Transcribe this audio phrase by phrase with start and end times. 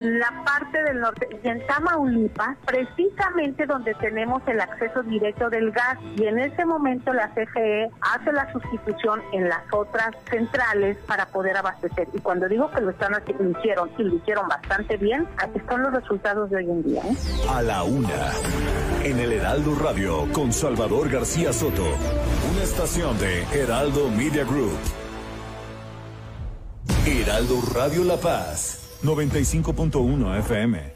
[0.00, 5.98] la parte del norte y en Tamaulipas, precisamente donde tenemos el acceso directo del gas.
[6.16, 11.54] Y en ese momento la CFE hace la sustitución en las otras centrales para poder
[11.58, 12.08] abastecer.
[12.14, 15.58] Y cuando digo que lo están haciendo, lo hicieron y lo hicieron bastante bien, aquí
[15.58, 17.02] están los resultados de hoy en día.
[17.02, 17.16] ¿eh?
[17.50, 18.32] A la una,
[19.04, 24.78] en el Heraldo Radio, con Salvador García Soto, una estación de Heraldo Media Group.
[27.06, 28.79] Heraldo Radio La Paz.
[29.02, 30.92] 95.1 FM.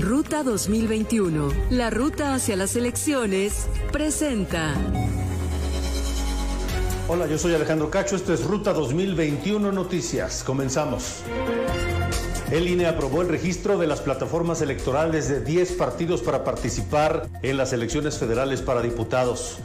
[0.00, 4.74] Ruta 2021, la ruta hacia las elecciones, presenta.
[7.06, 10.42] Hola, yo soy Alejandro Cacho, esto es Ruta 2021 Noticias.
[10.42, 11.22] Comenzamos.
[12.50, 17.58] El INE aprobó el registro de las plataformas electorales de 10 partidos para participar en
[17.58, 19.58] las elecciones federales para diputados.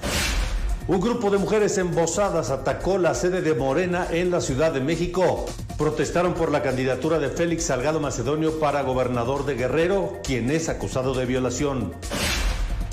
[0.85, 5.45] Un grupo de mujeres embosadas atacó la sede de Morena en la Ciudad de México.
[5.77, 11.13] Protestaron por la candidatura de Félix Salgado Macedonio para gobernador de Guerrero, quien es acusado
[11.13, 11.93] de violación.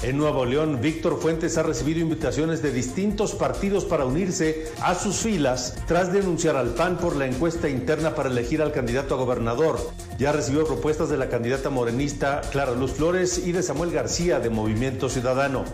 [0.04, 5.16] En Nuevo León, Víctor Fuentes ha recibido invitaciones de distintos partidos para unirse a sus
[5.16, 9.80] filas tras denunciar al PAN por la encuesta interna para elegir al candidato a gobernador.
[10.16, 14.48] Ya recibió propuestas de la candidata morenista Clara Luz Flores y de Samuel García de
[14.48, 15.64] Movimiento Ciudadano.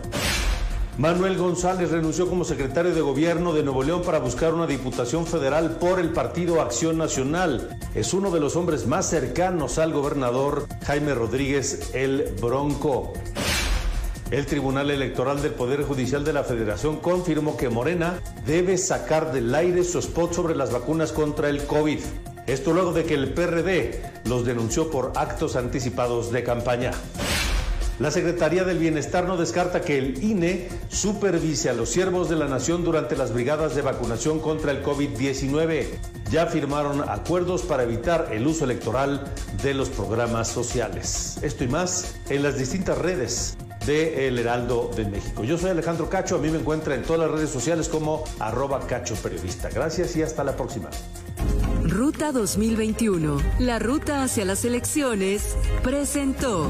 [0.97, 5.77] Manuel González renunció como secretario de gobierno de Nuevo León para buscar una diputación federal
[5.79, 7.77] por el Partido Acción Nacional.
[7.93, 13.13] Es uno de los hombres más cercanos al gobernador Jaime Rodríguez el Bronco.
[14.31, 19.53] El Tribunal Electoral del Poder Judicial de la Federación confirmó que Morena debe sacar del
[19.53, 21.99] aire su spot sobre las vacunas contra el COVID.
[22.47, 26.91] Esto luego de que el PRD los denunció por actos anticipados de campaña.
[27.99, 32.47] La Secretaría del Bienestar no descarta que el INE supervise a los siervos de la
[32.47, 35.87] nación durante las brigadas de vacunación contra el COVID-19.
[36.29, 41.39] Ya firmaron acuerdos para evitar el uso electoral de los programas sociales.
[41.41, 45.43] Esto y más en las distintas redes de El Heraldo de México.
[45.43, 48.85] Yo soy Alejandro Cacho, a mí me encuentra en todas las redes sociales como arroba
[48.85, 49.69] cacho periodista.
[49.69, 50.89] Gracias y hasta la próxima.
[51.83, 56.69] Ruta 2021, la ruta hacia las elecciones, presentó.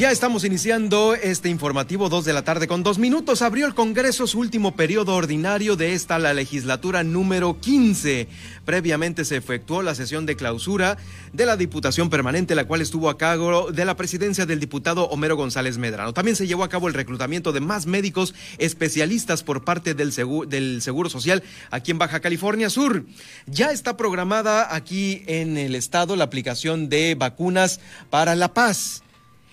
[0.00, 3.42] Ya estamos iniciando este informativo 2 de la tarde con dos minutos.
[3.42, 8.26] Abrió el Congreso su último periodo ordinario de esta, la legislatura número 15.
[8.64, 10.96] Previamente se efectuó la sesión de clausura
[11.34, 15.36] de la Diputación Permanente, la cual estuvo a cargo de la presidencia del diputado Homero
[15.36, 16.14] González Medrano.
[16.14, 20.48] También se llevó a cabo el reclutamiento de más médicos especialistas por parte del Seguro,
[20.48, 23.04] del Seguro Social aquí en Baja California Sur.
[23.44, 29.02] Ya está programada aquí en el estado la aplicación de vacunas para la paz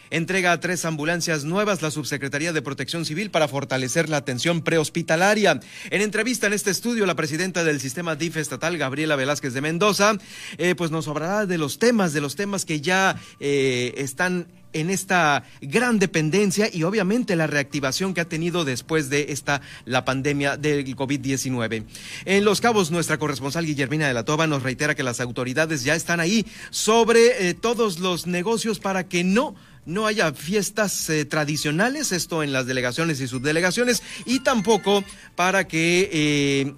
[0.09, 5.59] entrega tres ambulancias nuevas la Subsecretaría de Protección Civil para fortalecer la atención prehospitalaria.
[5.90, 10.18] En entrevista en este estudio, la presidenta del sistema DIF estatal, Gabriela Velázquez de Mendoza,
[10.57, 14.90] eh, pues nos hablará de los temas, de los temas que ya eh, están en
[14.90, 20.57] esta gran dependencia y obviamente la reactivación que ha tenido después de esta la pandemia
[20.57, 21.85] del COVID-19.
[22.25, 25.95] En Los Cabos, nuestra corresponsal Guillermina de la Toba nos reitera que las autoridades ya
[25.95, 29.56] están ahí sobre eh, todos los negocios para que no
[29.88, 35.04] no haya fiestas eh, tradicionales, esto en las delegaciones y subdelegaciones, y tampoco
[35.36, 36.10] para que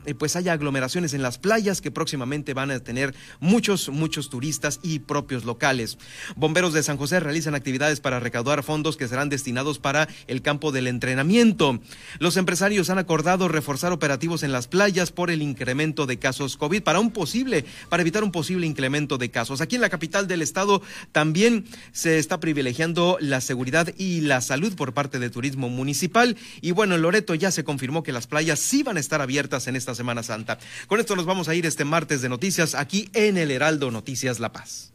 [0.06, 4.80] eh, pues haya aglomeraciones en las playas que próximamente van a tener muchos, muchos turistas
[4.84, 5.98] y propios locales.
[6.36, 10.72] Bomberos de San José realizan actividades para recaudar fondos que serán destinados para el campo
[10.72, 11.80] del entrenamiento.
[12.20, 16.84] Los empresarios han acordado reforzar operativos en las playas por el incremento de casos COVID
[16.84, 19.62] para un posible, para evitar un posible incremento de casos.
[19.62, 24.76] Aquí en la capital del estado también se está privilegiando la seguridad y la salud
[24.76, 26.38] por parte de Turismo Municipal.
[26.62, 29.68] Y bueno, en Loreto ya se confirmó que las playas sí van a estar abiertas
[29.68, 30.60] en esta Semana Santa.
[30.88, 34.40] Con esto nos vamos a ir este martes de noticias aquí en el Heraldo Noticias
[34.40, 34.92] La Paz.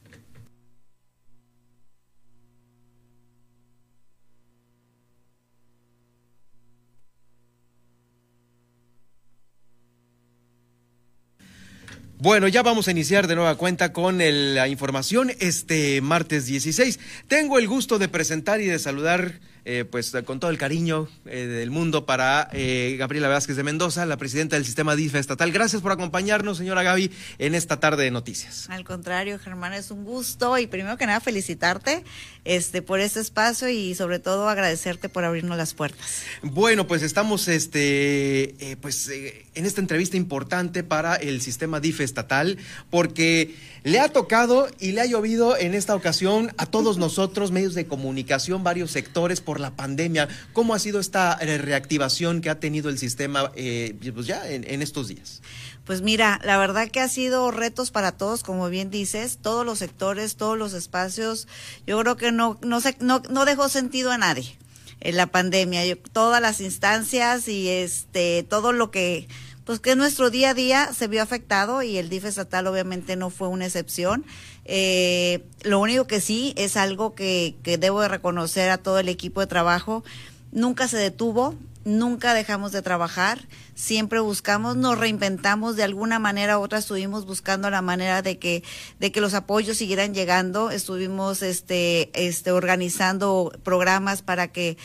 [12.25, 16.99] Bueno, ya vamos a iniciar de nueva cuenta con la información este martes 16.
[17.29, 21.47] Tengo el gusto de presentar y de saludar eh, pues con todo el cariño eh,
[21.47, 25.53] del mundo para eh, Gabriela Vázquez de Mendoza, la presidenta del sistema DIF estatal.
[25.53, 28.69] Gracias por acompañarnos, señora Gaby, en esta tarde de noticias.
[28.69, 32.05] Al contrario, Germán, es un gusto y primero que nada felicitarte
[32.45, 36.25] este, por este espacio y sobre todo agradecerte por abrirnos las puertas.
[36.43, 42.59] Bueno, pues estamos este, pues, en esta entrevista importante para el sistema DIF estatal
[42.91, 47.75] porque le ha tocado y le ha llovido en esta ocasión a todos nosotros, medios
[47.75, 50.27] de comunicación, varios sectores, por la pandemia.
[50.55, 54.81] ¿Cómo ha sido esta eh, reactivación que ha tenido el sistema eh, pues ya en,
[54.81, 55.43] estos días?
[55.85, 59.81] Pues mira, la verdad que ha sido retos para todos, como bien dices, todos los
[59.81, 61.47] sectores, todos los espacios.
[61.87, 64.57] Yo creo que no, no, no, no dejó sentido a nadie
[65.01, 65.83] en la pandemia.
[66.13, 69.29] todas las instancias y este todo lo que
[69.65, 73.31] pues que nuestro día a día se vio afectado y el DIF estatal obviamente no
[73.31, 74.25] fue una excepción.
[74.65, 79.09] Eh, lo único que sí es algo que, que debo de reconocer a todo el
[79.09, 80.05] equipo de trabajo,
[80.53, 86.63] nunca se detuvo, nunca dejamos de trabajar, siempre buscamos, nos reinventamos de alguna manera u
[86.63, 88.63] otra, estuvimos buscando la manera de que,
[89.01, 94.79] de que los apoyos siguieran llegando, estuvimos este, este, organizando programas para que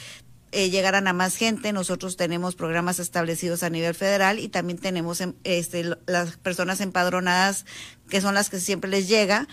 [0.52, 1.74] eh, llegaran a más gente.
[1.74, 7.66] Nosotros tenemos programas establecidos a nivel federal y también tenemos em, este, las personas empadronadas
[8.10, 9.48] que son las que siempre les llega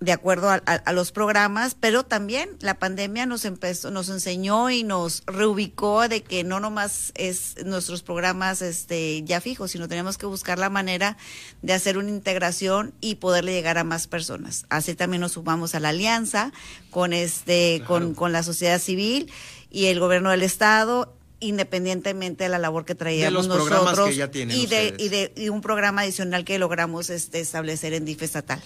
[0.00, 5.22] de acuerdo a, los programas, pero también la pandemia nos empezó, nos enseñó y nos
[5.26, 10.58] reubicó de que no nomás es nuestros programas este ya fijos, sino tenemos que buscar
[10.58, 11.18] la manera
[11.60, 14.64] de hacer una integración y poderle llegar a más personas.
[14.70, 16.50] Así también nos sumamos a la alianza
[16.90, 19.30] con este, con, con la sociedad civil
[19.70, 25.08] y el gobierno del estado independientemente de la labor que traíamos nosotros y de, y
[25.08, 28.62] de un programa adicional que logramos este, establecer en DIF estatal.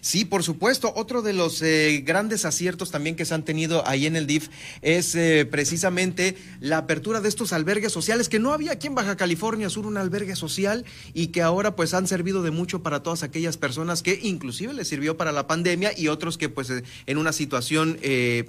[0.00, 0.92] Sí, por supuesto.
[0.94, 4.48] Otro de los eh, grandes aciertos también que se han tenido ahí en el DIF
[4.82, 9.16] es eh, precisamente la apertura de estos albergues sociales que no había aquí en Baja
[9.16, 10.84] California Sur un albergue social
[11.14, 14.86] y que ahora pues han servido de mucho para todas aquellas personas que inclusive les
[14.86, 17.98] sirvió para la pandemia y otros que pues eh, en una situación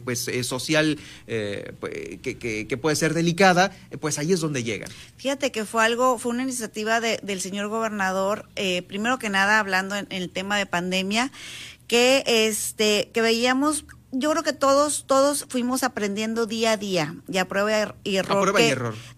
[0.04, 1.00] pues social
[1.80, 4.90] pues, que, que puede ser delicada eh, pues ahí es donde llegan.
[5.18, 9.96] Fíjate que fue algo, fue una iniciativa del señor gobernador, eh, primero que nada hablando
[9.96, 11.32] en, el tema de pandemia,
[11.88, 17.40] que este, que veíamos yo creo que todos, todos fuimos aprendiendo día a día y
[17.40, 18.54] a prueba y error,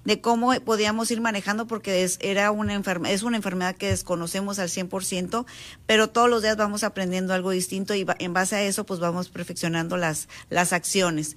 [0.06, 4.70] de cómo podíamos ir manejando porque es, era una es una enfermedad que desconocemos al
[4.70, 5.46] 100%,
[5.86, 9.28] pero todos los días vamos aprendiendo algo distinto y en base a eso pues vamos
[9.28, 11.36] perfeccionando las, las acciones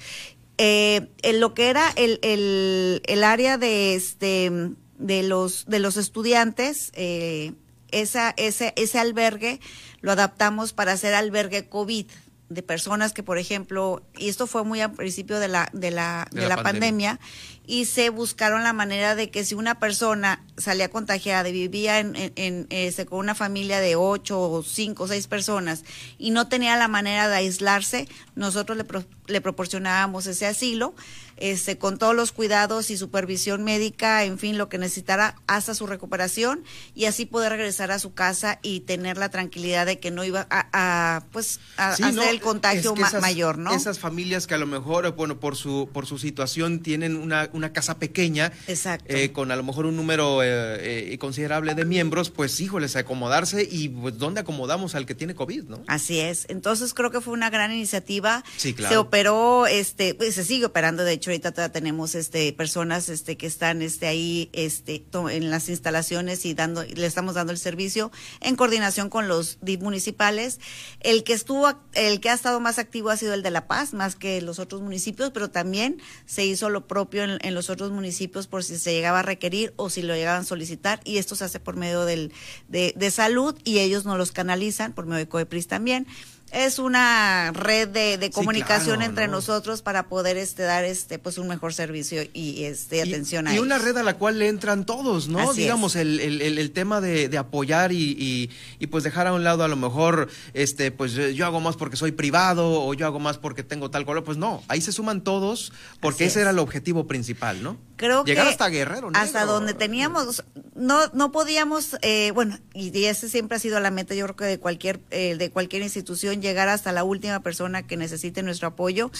[0.59, 4.51] eh, en lo que era el, el, el, área de este
[4.99, 7.53] de los de los estudiantes eh,
[7.93, 9.61] esa ese ese albergue
[10.01, 12.07] lo adaptamos para hacer albergue covid
[12.49, 16.27] de personas que por ejemplo y esto fue muy al principio de la de la
[16.31, 17.21] de, la, pandemia.
[17.67, 22.15] y se buscaron la manera de que si una persona salía contagiada y vivía en,
[22.37, 25.85] en, este, con una familia de ocho o cinco o seis personas
[26.17, 28.87] y no tenía la manera de aislarse, nosotros le,
[29.27, 30.95] le proporcionábamos ese asilo
[31.40, 35.87] este, con todos los cuidados y supervisión médica, en fin, lo que necesitara hasta su
[35.87, 36.64] recuperación
[36.95, 40.47] y así poder regresar a su casa y tener la tranquilidad de que no iba
[40.50, 43.73] a, pues, a, hacer el contagio mayor, ¿no?
[43.73, 47.73] Esas familias que a lo mejor, bueno, por su, por su situación tienen una, una
[47.73, 52.59] casa pequeña, eh, con a lo mejor un número eh, eh, considerable de miembros, pues
[52.61, 55.83] híjoles, acomodarse y pues dónde acomodamos al que tiene COVID, ¿no?
[55.87, 56.47] Así es.
[56.49, 58.45] Entonces creo que fue una gran iniciativa.
[58.57, 58.95] Sí, claro.
[58.95, 63.37] Se operó, este, pues se sigue operando, de hecho ahorita todavía tenemos este personas este
[63.37, 68.11] que están este ahí este en las instalaciones y dando le estamos dando el servicio
[68.40, 70.61] en coordinación con los municipales.
[71.00, 73.92] El que estuvo el que ha estado más activo ha sido el de La Paz,
[73.92, 78.47] más que los otros municipios, pero también se hizo lo propio en, los otros municipios
[78.47, 81.44] por si se llegaba a requerir o si lo llegaban a solicitar y esto se
[81.44, 82.32] hace por medio del
[82.68, 86.06] de, de salud y ellos nos los canalizan por medio de COEPRIS también
[86.52, 91.75] es una red de, comunicación entre nosotros para poder este dar este pues un mejor
[91.75, 95.52] servicio y este atención a y una red a la cual le entran todos no
[95.52, 99.64] digamos el, el, el, tema de, de apoyar y, y, pues dejar a un lado
[99.64, 103.38] a lo mejor este pues yo hago más porque soy privado o yo hago más
[103.38, 104.62] porque tengo tal color pues no.
[104.69, 109.11] Ahí se suman todos porque ese era el objetivo principal no creo llegar hasta Guerrero
[109.14, 114.14] hasta donde teníamos no no podíamos eh, bueno y ese siempre ha sido la meta
[114.14, 117.87] yo creo que de cualquier eh, de cualquier institución en llegar hasta la última persona
[117.87, 119.11] que necesite nuestro apoyo.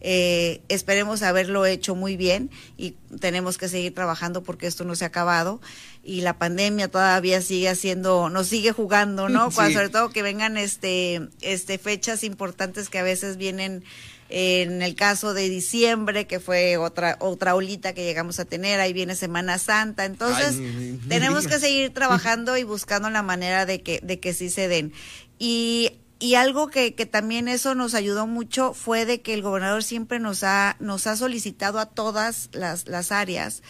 [0.00, 5.04] Eh, esperemos haberlo hecho muy bien y tenemos que seguir trabajando porque esto no se
[5.04, 5.60] ha acabado
[6.04, 9.50] y la pandemia todavía sigue haciendo, nos sigue jugando, ¿no?
[9.54, 13.84] Cuando, sobre todo que vengan este, este fechas importantes que a veces vienen
[14.30, 18.92] en el caso de diciembre, que fue otra otra olita que llegamos a tener, ahí
[18.92, 20.60] viene Semana Santa, entonces
[21.08, 24.92] tenemos que seguir trabajando y buscando la manera de que de que sí se den.
[25.38, 29.82] Y y algo que, que también eso nos ayudó mucho fue de que el gobernador
[29.82, 33.62] siempre nos ha nos ha solicitado a todas las las áreas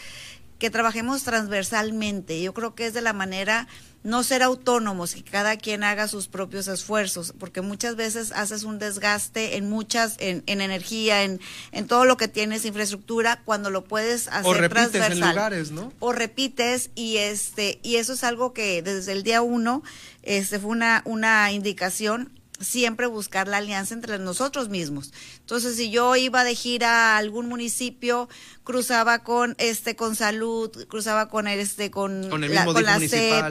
[0.59, 2.41] que trabajemos transversalmente.
[2.41, 3.67] Yo creo que es de la manera
[4.03, 8.79] no ser autónomos, que cada quien haga sus propios esfuerzos, porque muchas veces haces un
[8.79, 11.41] desgaste en muchas, en, en energía, en,
[11.71, 15.21] en todo lo que tienes, infraestructura, cuando lo puedes hacer o repites transversal.
[15.21, 15.91] en lugares, ¿no?
[15.99, 19.83] O repites, y este, y eso es algo que desde el día uno,
[20.23, 25.11] este fue una, una indicación siempre buscar la alianza entre nosotros mismos.
[25.39, 28.27] Entonces, si yo iba de gira a algún municipio,
[28.63, 32.75] cruzaba con este con salud, cruzaba con este con, Con el la, con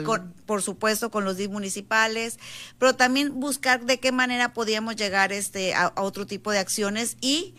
[0.03, 2.39] con- por supuesto con los DIF municipales,
[2.77, 7.17] pero también buscar de qué manera podíamos llegar este a, a otro tipo de acciones
[7.21, 7.55] y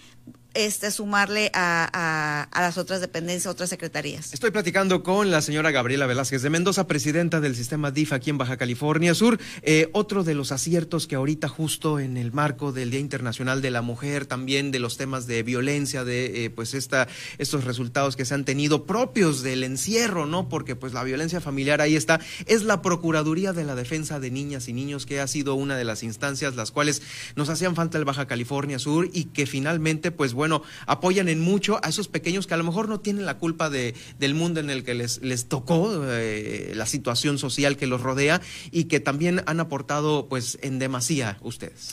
[0.54, 4.32] este sumarle a, a, las otras dependencias, otras secretarías.
[4.32, 8.38] Estoy platicando con la señora Gabriela Velázquez de Mendoza, presidenta del sistema DIF aquí en
[8.38, 9.38] Baja California Sur.
[9.62, 13.70] Eh, otro de los aciertos que ahorita justo en el marco del Día Internacional de
[13.70, 18.24] la Mujer, también de los temas de violencia, de eh, pues esta, estos resultados que
[18.24, 20.48] se han tenido propios del encierro, ¿no?
[20.48, 24.68] Porque pues la violencia familiar ahí está, es la Procuraduría de la Defensa de Niñas
[24.68, 27.02] y Niños, que ha sido una de las instancias las cuales
[27.36, 31.78] nos hacían falta el Baja California Sur y que finalmente pues bueno, apoyan en mucho
[31.84, 34.70] a esos pequeños que a lo mejor no tienen la culpa de, del mundo en
[34.70, 39.42] el que les, les tocó, eh, la situación social que los rodea y que también
[39.44, 41.90] han aportado pues en demasía ustedes.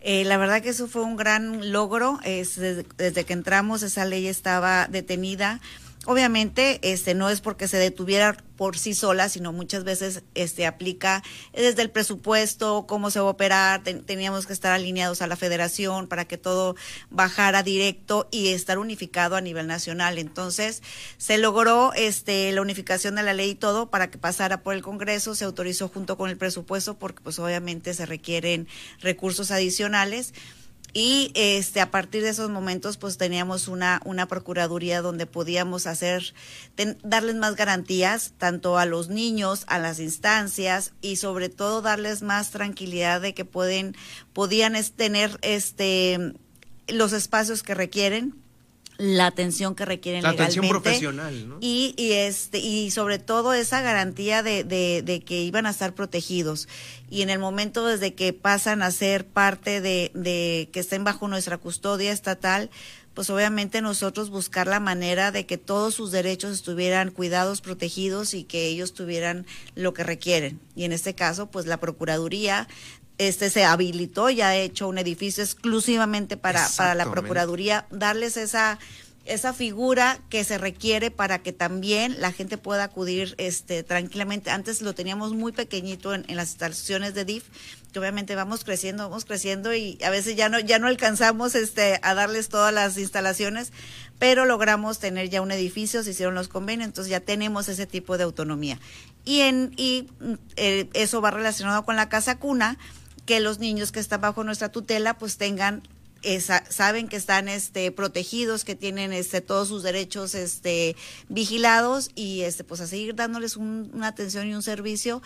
[0.00, 2.18] Eh, la verdad que eso fue un gran logro.
[2.24, 5.60] Es desde, desde que entramos esa ley estaba detenida.
[6.06, 11.22] Obviamente, este no es porque se detuviera por sí sola, sino muchas veces este aplica
[11.52, 15.34] desde el presupuesto, cómo se va a operar, ten- teníamos que estar alineados a la
[15.36, 16.76] federación para que todo
[17.10, 20.18] bajara directo y estar unificado a nivel nacional.
[20.18, 20.82] Entonces,
[21.18, 24.82] se logró este la unificación de la ley y todo para que pasara por el
[24.82, 28.68] Congreso, se autorizó junto con el presupuesto porque pues obviamente se requieren
[29.00, 30.32] recursos adicionales.
[30.96, 36.34] Y este a partir de esos momentos pues teníamos una una procuraduría donde podíamos hacer
[36.76, 42.22] ten- darles más garantías tanto a los niños, a las instancias y sobre todo darles
[42.22, 43.96] más tranquilidad de que pueden
[44.32, 46.34] podían tener este
[46.86, 48.36] los espacios que requieren
[48.96, 51.58] la atención que requieren La atención legalmente profesional, ¿no?
[51.60, 55.94] y, y este y sobre todo esa garantía de, de, de que iban a estar
[55.94, 56.68] protegidos
[57.10, 61.26] y en el momento desde que pasan a ser parte de, de que estén bajo
[61.28, 62.70] nuestra custodia estatal
[63.14, 68.42] pues obviamente nosotros buscar la manera de que todos sus derechos estuvieran cuidados, protegidos y
[68.42, 69.46] que ellos tuvieran
[69.76, 70.58] lo que requieren.
[70.74, 72.66] Y en este caso, pues la Procuraduría
[73.18, 77.10] este se habilitó, ya ha hecho un edificio exclusivamente para, para la.
[77.10, 78.78] Procuraduría, darles esa
[79.26, 84.50] esa figura que se requiere para que también la gente pueda acudir este tranquilamente.
[84.50, 87.44] Antes lo teníamos muy pequeñito en, en las instalaciones de DIF,
[87.92, 92.00] que obviamente vamos creciendo, vamos creciendo y a veces ya no ya no alcanzamos este
[92.02, 93.72] a darles todas las instalaciones,
[94.18, 98.18] pero logramos tener ya un edificio, se hicieron los convenios, entonces ya tenemos ese tipo
[98.18, 98.78] de autonomía.
[99.24, 100.08] Y en y
[100.56, 102.78] eh, eso va relacionado con la casa cuna,
[103.26, 105.82] que los niños que están bajo nuestra tutela pues tengan
[106.70, 110.96] saben que están este protegidos, que tienen este todos sus derechos este
[111.28, 115.20] vigilados y este pues a seguir dándoles un- una atención y un servicio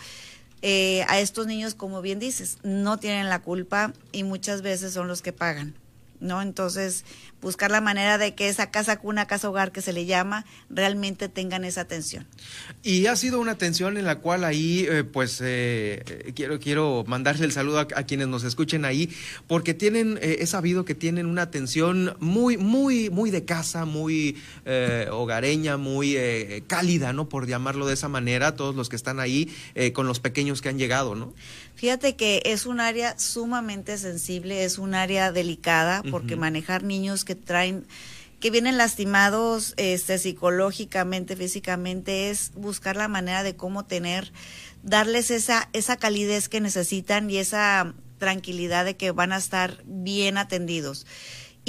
[0.61, 5.07] eh, a estos niños, como bien dices, no tienen la culpa y muchas veces son
[5.07, 5.73] los que pagan.
[6.19, 6.41] ¿No?
[6.41, 7.05] Entonces,
[7.41, 11.29] buscar la manera de que esa casa cuna, casa hogar que se le llama, realmente
[11.29, 12.27] tengan esa atención.
[12.83, 17.03] Y ha sido una atención en la cual ahí, eh, pues, eh, eh, quiero, quiero
[17.07, 19.09] mandarle el saludo a, quienes nos escuchen ahí,
[19.47, 24.37] porque tienen, eh, he sabido que tienen una atención muy, muy, muy de casa, muy
[24.65, 26.17] eh, hogareña, muy
[26.67, 27.29] cálida, ¿no?
[27.29, 29.51] Por llamarlo de esa manera, todos los que están ahí
[29.93, 31.33] con los pequeños que han llegado, ¿no?
[31.79, 37.35] Fíjate que es un área sumamente sensible, es un área delicada porque manejar niños que
[37.35, 37.87] traen
[38.41, 44.33] que vienen lastimados este psicológicamente, físicamente es buscar la manera de cómo tener
[44.83, 50.37] darles esa esa calidez que necesitan y esa tranquilidad de que van a estar bien
[50.37, 51.05] atendidos.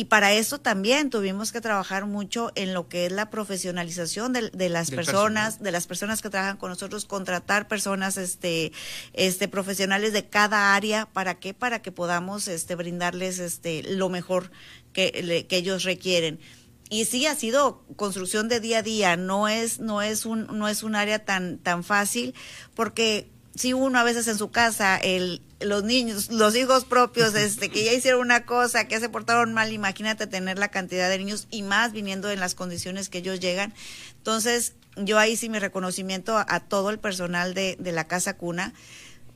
[0.00, 4.48] Y para eso también tuvimos que trabajar mucho en lo que es la profesionalización de,
[4.48, 8.72] de las personas, de las personas que trabajan con nosotros, contratar personas este,
[9.12, 11.04] este, profesionales de cada área.
[11.04, 11.52] ¿Para qué?
[11.52, 14.50] Para que podamos este, brindarles este, lo mejor
[14.94, 16.40] que, que ellos requieren
[16.88, 20.66] y sí ha sido construcción de día a día, no es, no es un, no
[20.66, 22.34] es un área tan, tan fácil,
[22.74, 27.68] porque si uno a veces en su casa, el, los niños, los hijos propios, este,
[27.68, 31.46] que ya hicieron una cosa, que se portaron mal, imagínate tener la cantidad de niños
[31.50, 33.74] y más viniendo en las condiciones que ellos llegan.
[34.16, 38.36] Entonces, yo ahí sí mi reconocimiento a, a todo el personal de, de la casa
[38.36, 38.72] cuna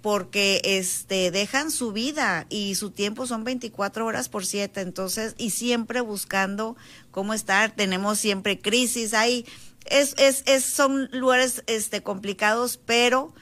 [0.04, 5.48] porque este dejan su vida y su tiempo son 24 horas por 7, entonces y
[5.48, 6.76] siempre buscando
[7.10, 9.46] cómo estar, tenemos siempre crisis ahí.
[9.86, 13.32] Es, es, es son lugares este complicados, pero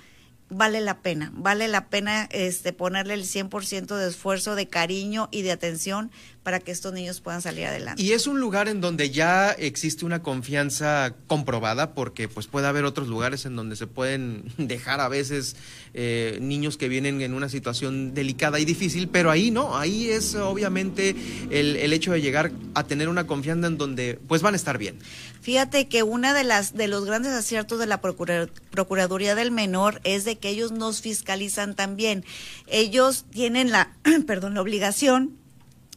[0.52, 5.42] vale la pena, vale la pena este ponerle el 100% de esfuerzo, de cariño y
[5.42, 6.10] de atención
[6.42, 8.02] para que estos niños puedan salir adelante.
[8.02, 12.84] Y es un lugar en donde ya existe una confianza comprobada, porque pues puede haber
[12.84, 15.56] otros lugares en donde se pueden dejar a veces
[15.94, 20.34] eh, niños que vienen en una situación delicada y difícil, pero ahí no, ahí es
[20.34, 21.14] obviamente
[21.50, 24.78] el, el hecho de llegar a tener una confianza en donde pues van a estar
[24.78, 24.98] bien.
[25.42, 30.24] Fíjate que una de las de los grandes aciertos de la Procuraduría del Menor es
[30.24, 32.24] de que ellos nos fiscalizan también.
[32.68, 33.92] Ellos tienen la,
[34.26, 35.41] perdón, la obligación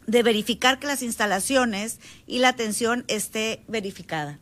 [0.08, 4.40] de verificar que las instalaciones y la atención esté verificada.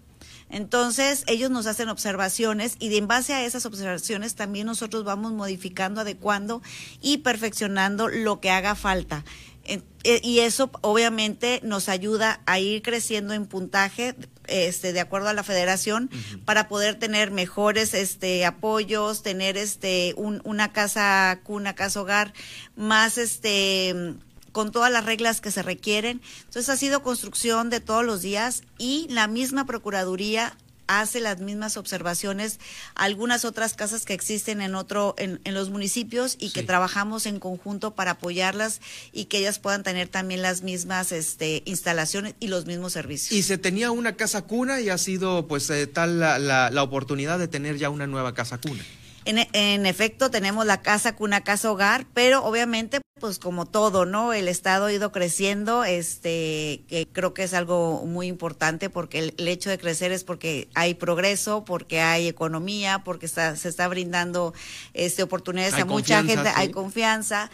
[0.50, 6.01] Entonces, ellos nos hacen observaciones y en base a esas observaciones también nosotros vamos modificando,
[6.01, 6.62] adecuando
[7.01, 9.25] y perfeccionando lo que haga falta.
[9.65, 9.82] Eh,
[10.22, 14.13] y eso obviamente nos ayuda a ir creciendo en puntaje
[14.48, 16.10] este de acuerdo a la federación
[16.43, 22.34] para poder tener mejores este apoyos tener este una casa una casa hogar
[22.75, 24.15] más este
[24.53, 26.22] con todas las reglas que se requieren.
[26.45, 30.55] Entonces ha sido construcción de todos los días y la misma Procuraduría
[30.88, 32.60] hace las mismas observaciones
[32.95, 37.95] algunas otras casas que existen en otro en, los municipios y que trabajamos en conjunto
[37.95, 38.81] para apoyarlas
[39.12, 43.31] y que ellas puedan tener también las mismas este, instalaciones y los mismos servicios.
[43.31, 47.39] Y se tenía una casa cuna y ha sido pues eh, tal la, la oportunidad
[47.39, 48.83] de tener ya una nueva casa cuna.
[49.25, 54.33] En, efecto, tenemos la casa cuna, casa hogar, pero obviamente, pues como todo, ¿no?
[54.33, 59.48] El Estado ha ido creciendo, este, que creo que es algo muy importante porque el,
[59.48, 64.53] hecho de crecer es porque hay progreso, porque hay economía, porque está, se está brindando
[64.94, 67.50] este, oportunidades a mucha gente, hay confianza.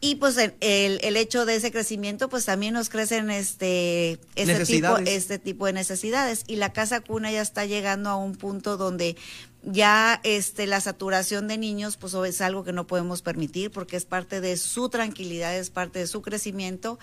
[0.00, 4.96] Y pues el, el, hecho de ese crecimiento, pues también nos crecen este, este, tipo,
[4.98, 6.44] este tipo de necesidades.
[6.46, 9.16] Y la casa cuna ya está llegando a un punto donde
[9.62, 14.04] ya este la saturación de niños pues es algo que no podemos permitir porque es
[14.04, 16.98] parte de su tranquilidad, es parte de su crecimiento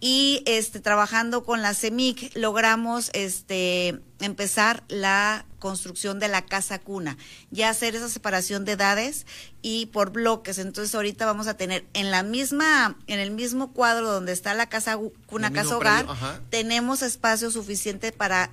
[0.00, 7.16] y este trabajando con la CEMIC logramos este empezar la construcción de la casa cuna,
[7.50, 9.26] ya hacer esa separación de edades
[9.60, 10.58] y por bloques.
[10.58, 14.68] Entonces ahorita vamos a tener en la misma en el mismo cuadro donde está la
[14.68, 16.06] casa cuna, casa hogar,
[16.48, 18.50] tenemos espacio suficiente para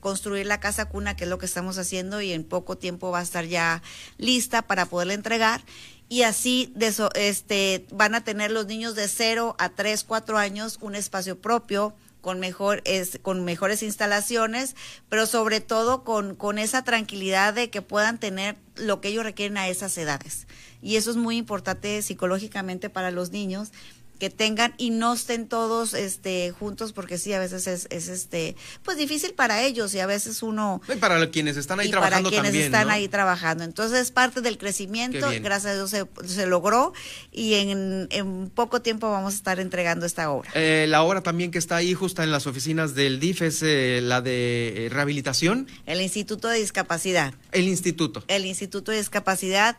[0.00, 3.20] construir la casa cuna, que es lo que estamos haciendo, y en poco tiempo va
[3.20, 3.82] a estar ya
[4.16, 5.62] lista para poderla entregar.
[6.08, 10.78] Y así de este, van a tener los niños de 0 a 3, 4 años
[10.80, 14.74] un espacio propio, con mejor es, con mejores instalaciones,
[15.08, 19.58] pero sobre todo con, con esa tranquilidad de que puedan tener lo que ellos requieren
[19.58, 20.46] a esas edades.
[20.80, 23.72] Y eso es muy importante psicológicamente para los niños
[24.18, 28.56] que tengan y no estén todos este juntos porque sí a veces es, es este
[28.82, 32.42] pues difícil para ellos y a veces uno y para quienes están ahí trabajando para
[32.42, 33.64] quienes están ahí trabajando.
[33.64, 36.92] Entonces parte del crecimiento gracias a Dios se, se logró
[37.32, 40.50] y en, en, poco tiempo vamos a estar entregando esta obra.
[40.54, 44.00] Eh, la obra también que está ahí justa en las oficinas del DIF es eh,
[44.02, 45.68] la de eh, rehabilitación.
[45.86, 47.34] El Instituto de Discapacidad.
[47.52, 48.24] El Instituto.
[48.28, 49.76] El Instituto de Discapacidad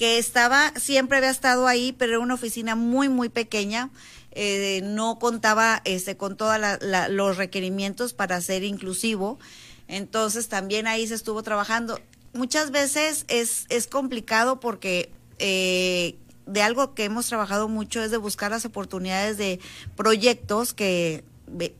[0.00, 3.79] que estaba, siempre había estado ahí, pero era una oficina muy, muy pequeña.
[4.32, 6.58] Eh, no contaba este, con todos
[7.10, 9.38] los requerimientos para ser inclusivo.
[9.88, 11.98] Entonces también ahí se estuvo trabajando.
[12.32, 16.16] Muchas veces es, es complicado porque eh,
[16.46, 19.60] de algo que hemos trabajado mucho es de buscar las oportunidades de
[19.96, 21.24] proyectos que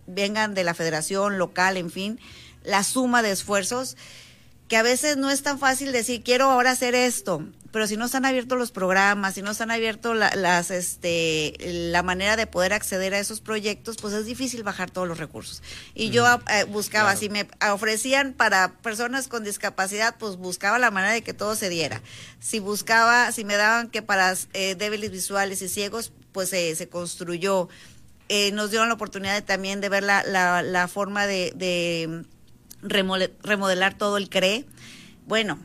[0.06, 2.18] vengan de la federación local, en fin,
[2.64, 3.96] la suma de esfuerzos
[4.70, 8.06] que a veces no es tan fácil decir quiero ahora hacer esto pero si no
[8.06, 12.72] están abiertos los programas, si no están abiertos la, las, este, la manera de poder
[12.72, 15.62] acceder a esos proyectos, pues es difícil bajar todos los recursos.
[15.94, 21.12] Y yo eh, buscaba, si me ofrecían para personas con discapacidad, pues buscaba la manera
[21.12, 22.02] de que todo se diera.
[22.40, 27.68] Si buscaba, si me daban que para eh, débiles visuales y ciegos, pues se construyó
[28.32, 32.24] eh, nos dieron la oportunidad también de ver la, la, forma de, de
[32.82, 34.64] remodelar todo el CRE.
[35.26, 35.58] Bueno,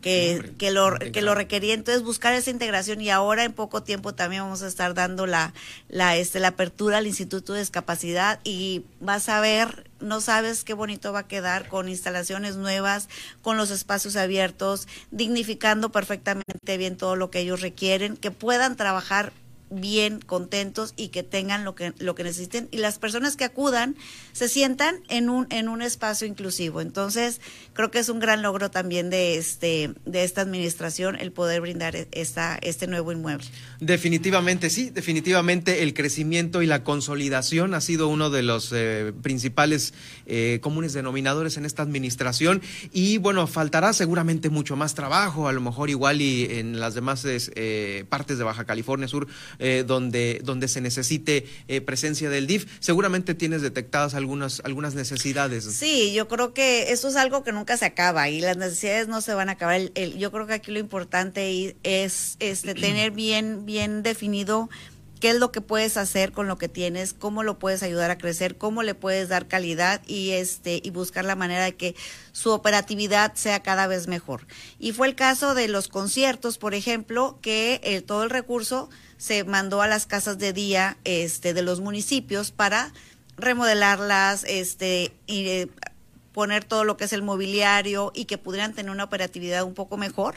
[0.00, 1.74] que, que, lo, que lo requería.
[1.74, 5.52] Entonces, buscar esa integración y ahora en poco tiempo también vamos a estar dando la,
[5.88, 10.74] la, este, la apertura al Instituto de Discapacidad y vas a ver, no sabes qué
[10.74, 13.08] bonito va a quedar con instalaciones nuevas,
[13.42, 19.32] con los espacios abiertos, dignificando perfectamente bien todo lo que ellos requieren, que puedan trabajar
[19.70, 23.96] bien, contentos y que tengan lo que, lo que necesiten y las personas que acudan
[24.32, 26.80] se sientan en un, en un espacio inclusivo.
[26.80, 27.40] Entonces,
[27.72, 31.96] creo que es un gran logro también de, este, de esta administración el poder brindar
[31.96, 33.46] e, esta, este nuevo inmueble.
[33.80, 39.94] Definitivamente, sí, definitivamente el crecimiento y la consolidación ha sido uno de los eh, principales
[40.26, 45.60] eh, comunes denominadores en esta administración y bueno, faltará seguramente mucho más trabajo, a lo
[45.60, 49.26] mejor igual y en las demás eh, partes de Baja California Sur
[49.58, 52.66] eh, donde, donde se necesite eh, presencia del DIF.
[52.80, 55.64] Seguramente tienes detectadas algunas, algunas necesidades.
[55.64, 59.20] Sí, yo creo que eso es algo que nunca se acaba y las necesidades no
[59.20, 59.80] se van a acabar.
[60.16, 64.68] yo creo que aquí lo importante es este, tener bien, bien definido
[65.18, 68.18] qué es lo que puedes hacer con lo que tienes, cómo lo puedes ayudar a
[68.18, 71.94] crecer, cómo le puedes dar calidad y este y buscar la manera de que
[72.32, 74.46] su operatividad sea cada vez mejor.
[74.78, 79.44] Y fue el caso de los conciertos, por ejemplo, que el, todo el recurso se
[79.44, 82.92] mandó a las casas de día este de los municipios para
[83.36, 85.68] remodelarlas, este y eh,
[86.32, 89.96] poner todo lo que es el mobiliario y que pudieran tener una operatividad un poco
[89.96, 90.36] mejor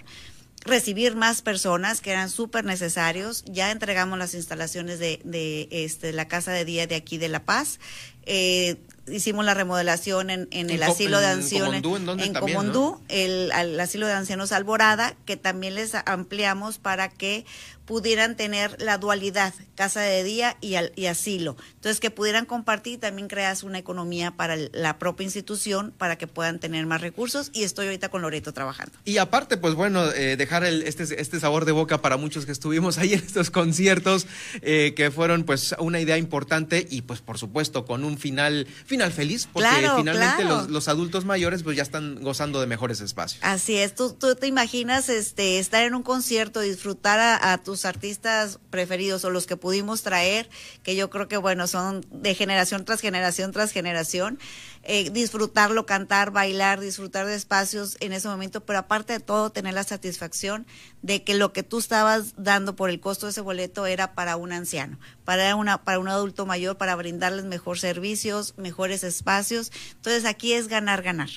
[0.64, 3.44] recibir más personas que eran súper necesarios.
[3.46, 7.44] Ya entregamos las instalaciones de, de este, la casa de día de aquí de La
[7.44, 7.80] Paz.
[8.26, 14.14] Eh, hicimos la remodelación en, en el asilo de ancianos en, Comondú, el, asilo de
[14.14, 17.46] ancianos Alborada, que también les ampliamos para que
[17.92, 21.58] pudieran tener la dualidad, casa de día y, y asilo.
[21.76, 26.60] Entonces, que pudieran compartir, también creas una economía para la propia institución para que puedan
[26.60, 28.94] tener más recursos y estoy ahorita con Loreto trabajando.
[29.04, 32.54] Y aparte, pues bueno, eh, dejar el, este, este sabor de boca para muchos que
[32.54, 34.26] estuvimos ahí en estos conciertos,
[34.62, 39.12] eh, que fueron pues una idea importante y pues por supuesto con un final final
[39.12, 43.44] feliz, porque finalmente Los, adultos mayores pues ya están gozando de mejores espacios.
[43.44, 48.60] Así es, tú, tú te imaginas este estar en un concierto, disfrutar a, tus artistas
[48.70, 50.50] preferidos o los que pudimos traer,
[50.84, 54.40] que yo creo que bueno, son de generación tras generación tras generación,
[54.84, 59.74] eh, disfrutarlo, cantar, bailar, disfrutar de espacios en ese momento, pero aparte de todo tener
[59.74, 60.66] la satisfacción
[61.02, 64.38] de que lo que tú estabas dando por el costo de ese boleto era para
[64.38, 69.72] un anciano, para una para un adulto mayor, para brindarles mejor servicios, mejores espacios.
[69.96, 71.30] Entonces aquí es ganar, ganar.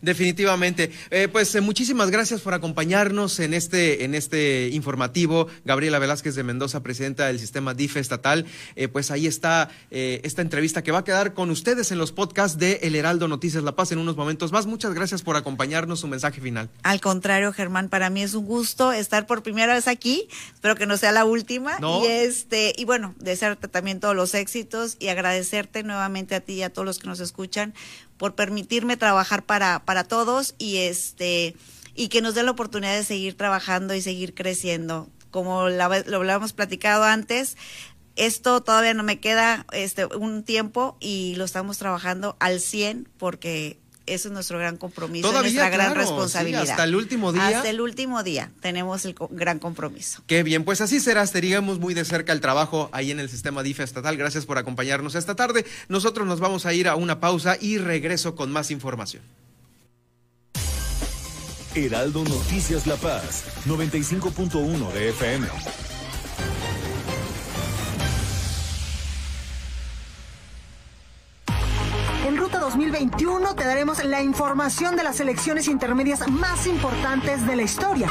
[0.00, 0.90] Definitivamente.
[1.10, 5.48] Eh, pues eh, muchísimas gracias por acompañarnos en este, en este informativo.
[5.64, 8.46] Gabriela Velázquez de Mendoza, presidenta del sistema DIF estatal.
[8.74, 12.58] Eh, pues ahí está esta entrevista que va a quedar con ustedes en los podcasts
[12.58, 14.66] de El Heraldo Noticias La Paz en unos momentos más.
[14.66, 16.00] Muchas gracias por acompañarnos.
[16.00, 16.68] Su mensaje final.
[16.82, 20.28] Al contrario, Germán, para mí es un gusto estar por primera vez aquí.
[20.52, 21.78] Espero que no sea la última.
[22.02, 26.62] Y este, y bueno, desearte también todos los éxitos y agradecerte nuevamente a ti y
[26.62, 27.74] a todos los que nos escuchan
[28.18, 31.54] por permitirme trabajar para, para todos y este
[31.94, 35.08] y que nos dé la oportunidad de seguir trabajando y seguir creciendo.
[35.30, 37.56] Como lo habíamos platicado antes,
[38.16, 43.78] esto todavía no me queda este un tiempo y lo estamos trabajando al 100 porque
[44.06, 46.62] eso es nuestro gran compromiso, nuestra gran responsabilidad.
[46.62, 47.48] hasta el último día.
[47.48, 50.22] Hasta el último día tenemos el gran compromiso.
[50.26, 51.22] Qué bien, pues así será.
[51.22, 54.16] Estaríamos muy de cerca el trabajo ahí en el sistema DIFA estatal.
[54.16, 55.66] Gracias por acompañarnos esta tarde.
[55.88, 59.22] Nosotros nos vamos a ir a una pausa y regreso con más información.
[61.74, 65.46] Heraldo Noticias La Paz, 95.1 de FM.
[72.66, 78.10] 2021 te daremos la información de las elecciones intermedias más importantes de la historia.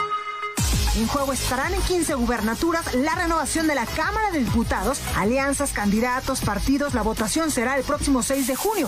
[0.96, 6.40] En juego estarán en 15 gubernaturas la renovación de la Cámara de Diputados, alianzas, candidatos,
[6.40, 6.94] partidos.
[6.94, 8.88] La votación será el próximo 6 de junio.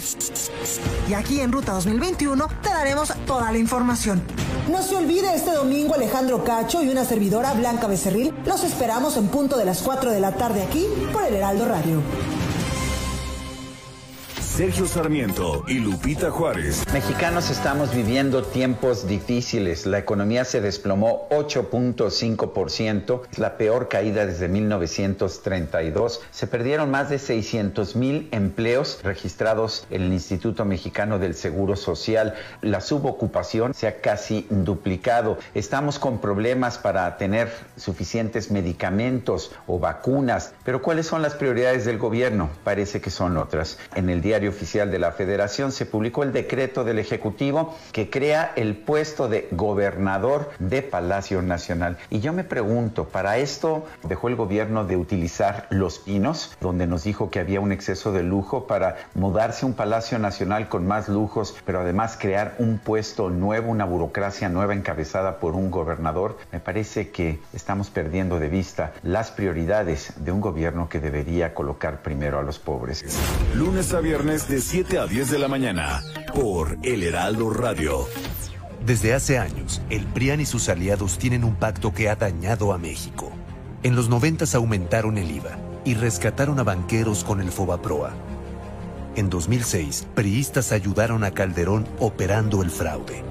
[1.09, 4.23] Y aquí en Ruta 2021 te daremos toda la información.
[4.71, 8.33] No se olvide este domingo Alejandro Cacho y una servidora Blanca Becerril.
[8.45, 12.01] Los esperamos en punto de las 4 de la tarde aquí por el Heraldo Radio.
[14.57, 16.83] Sergio Sarmiento y Lupita Juárez.
[16.91, 19.85] Mexicanos estamos viviendo tiempos difíciles.
[19.85, 26.21] La economía se desplomó 8.5%, la peor caída desde 1932.
[26.31, 32.33] Se perdieron más de 600 mil empleos registrados en el Instituto Mexicano del Seguro Social.
[32.63, 35.37] La subocupación se ha casi duplicado.
[35.53, 40.55] Estamos con problemas para tener suficientes medicamentos o vacunas.
[40.63, 42.49] Pero ¿cuáles son las prioridades del gobierno?
[42.63, 43.77] Parece que son otras.
[43.93, 48.53] En el diario oficial de la Federación se publicó el decreto del Ejecutivo que crea
[48.55, 51.97] el puesto de gobernador de Palacio Nacional.
[52.09, 57.03] Y yo me pregunto, ¿para esto dejó el gobierno de utilizar Los Pinos, donde nos
[57.03, 61.09] dijo que había un exceso de lujo, para mudarse a un Palacio Nacional con más
[61.09, 66.37] lujos, pero además crear un puesto nuevo, una burocracia nueva encabezada por un gobernador?
[66.51, 72.01] Me parece que estamos perdiendo de vista las prioridades de un gobierno que debería colocar
[72.01, 73.03] primero a los pobres.
[73.55, 76.03] Lunes a viernes de 7 a 10 de la mañana
[76.35, 78.05] por El Heraldo Radio.
[78.85, 82.77] Desde hace años, el PRIAN y sus aliados tienen un pacto que ha dañado a
[82.77, 83.31] México.
[83.81, 88.13] En los 90 aumentaron el IVA y rescataron a banqueros con el Fobaproa.
[89.15, 93.23] En 2006, priistas ayudaron a Calderón operando el fraude.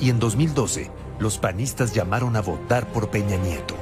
[0.00, 3.76] Y en 2012, los panistas llamaron a votar por Peña Nieto.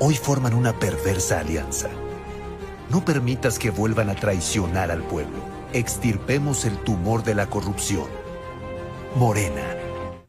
[0.00, 1.90] Hoy forman una perversa alianza.
[2.90, 5.45] No permitas que vuelvan a traicionar al pueblo.
[5.72, 8.06] Extirpemos el tumor de la corrupción.
[9.16, 9.85] Morena.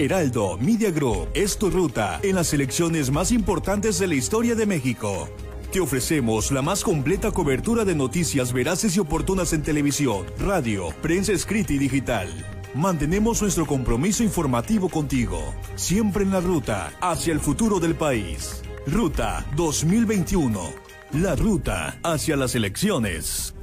[0.00, 4.64] Heraldo Media Group es tu ruta en las elecciones más importantes de la historia de
[4.64, 5.28] México.
[5.72, 11.32] Te ofrecemos la más completa cobertura de noticias veraces y oportunas en televisión, radio, prensa
[11.32, 12.30] escrita y digital.
[12.74, 18.62] Mantenemos nuestro compromiso informativo contigo, siempre en la ruta hacia el futuro del país.
[18.86, 20.62] Ruta 2021.
[21.12, 23.54] La ruta hacia las elecciones.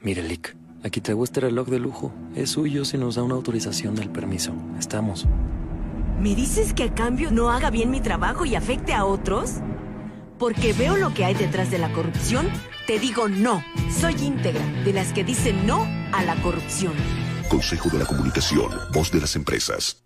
[0.00, 2.12] Mire, Lick, aquí traigo este reloj de lujo.
[2.34, 4.52] Es suyo si nos da una autorización del permiso.
[4.78, 5.26] Estamos.
[6.20, 9.54] ¿Me dices que a cambio no haga bien mi trabajo y afecte a otros?
[10.38, 12.48] Porque veo lo que hay detrás de la corrupción,
[12.86, 13.62] te digo no.
[14.00, 16.94] Soy íntegra, de las que dicen no a la corrupción.
[17.48, 20.05] Consejo de la Comunicación, voz de las empresas.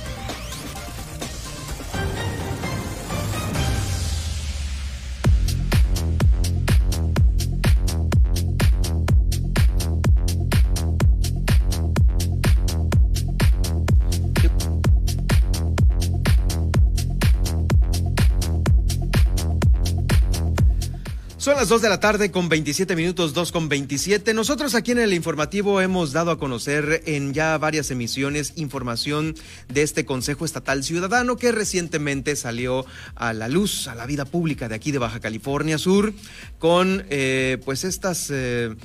[21.61, 24.33] Las 2 de la tarde con 27 minutos, 2 con 27.
[24.33, 29.35] Nosotros aquí en el informativo hemos dado a conocer en ya varias emisiones información
[29.71, 34.69] de este Consejo Estatal Ciudadano que recientemente salió a la luz, a la vida pública
[34.69, 36.15] de aquí de Baja California Sur,
[36.57, 38.31] con eh, pues estas...
[38.31, 38.75] Eh,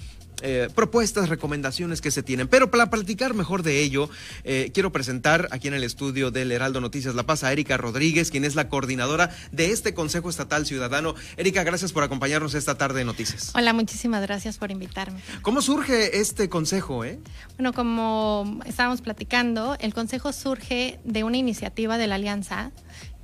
[0.42, 2.48] eh, propuestas, recomendaciones que se tienen.
[2.48, 4.10] Pero para platicar mejor de ello,
[4.44, 8.30] eh, quiero presentar aquí en el estudio del Heraldo Noticias La Paz a Erika Rodríguez,
[8.30, 11.14] quien es la coordinadora de este Consejo Estatal Ciudadano.
[11.36, 13.52] Erika, gracias por acompañarnos esta tarde de noticias.
[13.54, 15.20] Hola, muchísimas gracias por invitarme.
[15.42, 17.04] ¿Cómo surge este consejo?
[17.04, 17.18] Eh?
[17.56, 22.72] Bueno, como estábamos platicando, el consejo surge de una iniciativa de la Alianza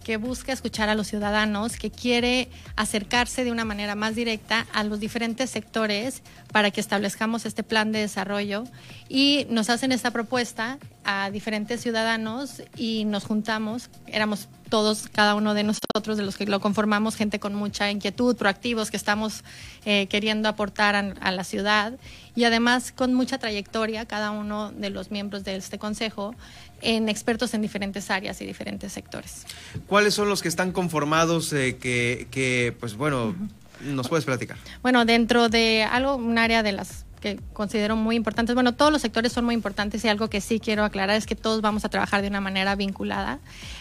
[0.03, 4.85] que busca escuchar a los ciudadanos, que quiere acercarse de una manera más directa a
[4.85, 6.23] los diferentes sectores
[6.53, 8.65] para que establezcamos este plan de desarrollo
[9.09, 15.55] y nos hacen esta propuesta a diferentes ciudadanos y nos juntamos, éramos todos, cada uno
[15.55, 19.45] de nosotros, de los que lo conformamos, gente con mucha inquietud, proactivos, que estamos
[19.85, 21.95] eh, queriendo aportar a, a, la ciudad
[22.35, 26.35] y además con mucha trayectoria, cada uno de los miembros de este consejo,
[26.81, 29.47] en expertos en diferentes áreas y diferentes sectores.
[29.87, 33.35] ¿Cuáles son los que están conformados eh, que, que, pues bueno,
[33.83, 34.57] nos puedes platicar?
[34.83, 38.55] Bueno, dentro de algo, un área de las que considero muy importantes.
[38.55, 41.37] Bueno, todos los sectores son muy importantes y algo que sí quiero aclarar es que
[41.37, 43.39] todos vamos a trabajar de una manera vinculada.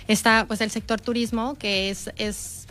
[0.07, 2.67] Está pues el sector turismo, que es, es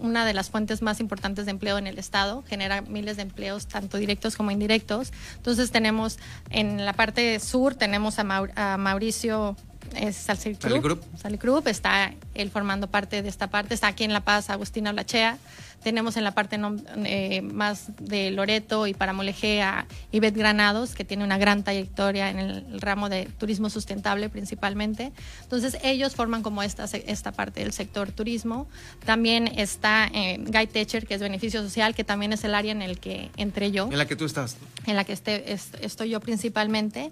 [0.00, 3.66] una de las fuentes más importantes de empleo en el Estado, genera miles de empleos,
[3.66, 5.12] tanto directos como indirectos.
[5.36, 6.18] Entonces tenemos
[6.48, 9.56] en la parte sur, tenemos a, Maur a Mauricio
[9.96, 14.50] es Salicrup, Salicrup, está él formando parte de esta parte, está aquí en La Paz
[14.50, 15.38] Agustina Blachea,
[15.82, 16.58] tenemos en la parte
[17.04, 22.38] eh, más de Loreto y Paramoleje a Ivette Granados, que tiene una gran trayectoria en
[22.38, 25.12] el ramo de turismo sustentable principalmente.
[25.42, 28.68] Entonces ellos forman como esta, esta parte del sector turismo.
[29.04, 32.82] También está eh, Guy Techer, que es beneficio social, que también es el área en
[32.82, 33.88] el que entré yo.
[33.90, 34.56] En la que tú estás.
[34.86, 37.10] En la que este, est estoy yo principalmente.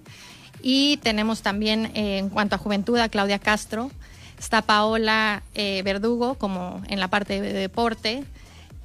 [0.62, 3.90] Y tenemos también eh, en cuanto a juventud a Claudia Castro,
[4.38, 8.24] está Paola eh, Verdugo como en la parte de deporte,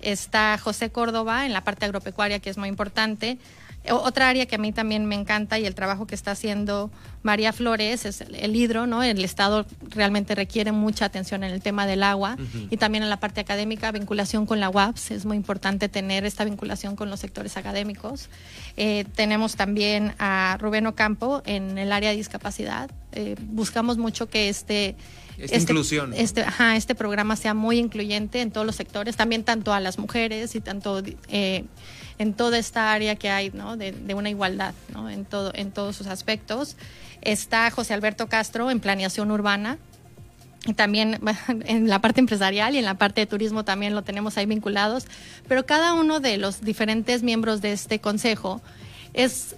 [0.01, 3.37] está José Córdoba en la parte agropecuaria que es muy importante.
[3.89, 6.91] Otra área que a mí también me encanta y el trabajo que está haciendo
[7.23, 9.01] María Flores es el hidro, ¿no?
[9.01, 12.67] El Estado realmente requiere mucha atención en el tema del agua uh -huh.
[12.69, 15.11] y también en la parte académica, vinculación con la UAPS.
[15.11, 18.29] Es muy importante tener esta vinculación con los sectores académicos.
[18.77, 22.91] Eh, tenemos también a Rubén Ocampo en el área de discapacidad.
[23.13, 24.95] Eh, buscamos mucho que este
[25.37, 26.13] esta este, inclusión.
[26.13, 29.97] Este, ajá, este programa sea muy incluyente en todos los sectores, también tanto a las
[29.97, 31.65] mujeres y tanto eh,
[32.21, 34.75] en toda esta área que hay de, una igualdad
[35.09, 36.75] en, en todos sus aspectos.
[37.23, 39.79] Está José Alberto Castro en planeación urbana.
[40.67, 41.19] Y también
[41.65, 45.07] en la parte empresarial y en la parte de turismo también lo tenemos ahí vinculados.
[45.47, 48.61] Pero cada uno de los diferentes miembros de este consejo
[49.13, 49.55] es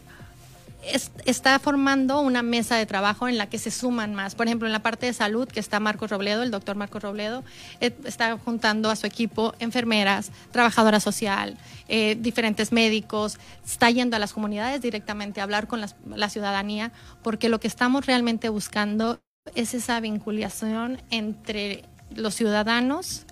[0.85, 4.35] es, está formando una mesa de trabajo en la que se suman más.
[4.35, 7.43] Por ejemplo, en la parte de salud, que está Marcos Robledo, el doctor Marcos Robledo,
[7.79, 14.19] eh, está juntando a su equipo enfermeras, trabajadora social, eh, diferentes médicos, está yendo a
[14.19, 16.91] las comunidades directamente a hablar con la ciudadanía,
[17.21, 19.19] porque lo que estamos realmente buscando
[19.55, 21.83] es esa vinculación entre
[22.15, 23.25] los ciudadanos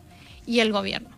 [0.45, 1.09] y el gobierno.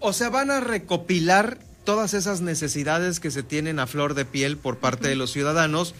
[0.00, 4.56] O sea, van a recopilar todas esas necesidades que se tienen a flor de piel
[4.56, 5.94] por parte de los ciudadanos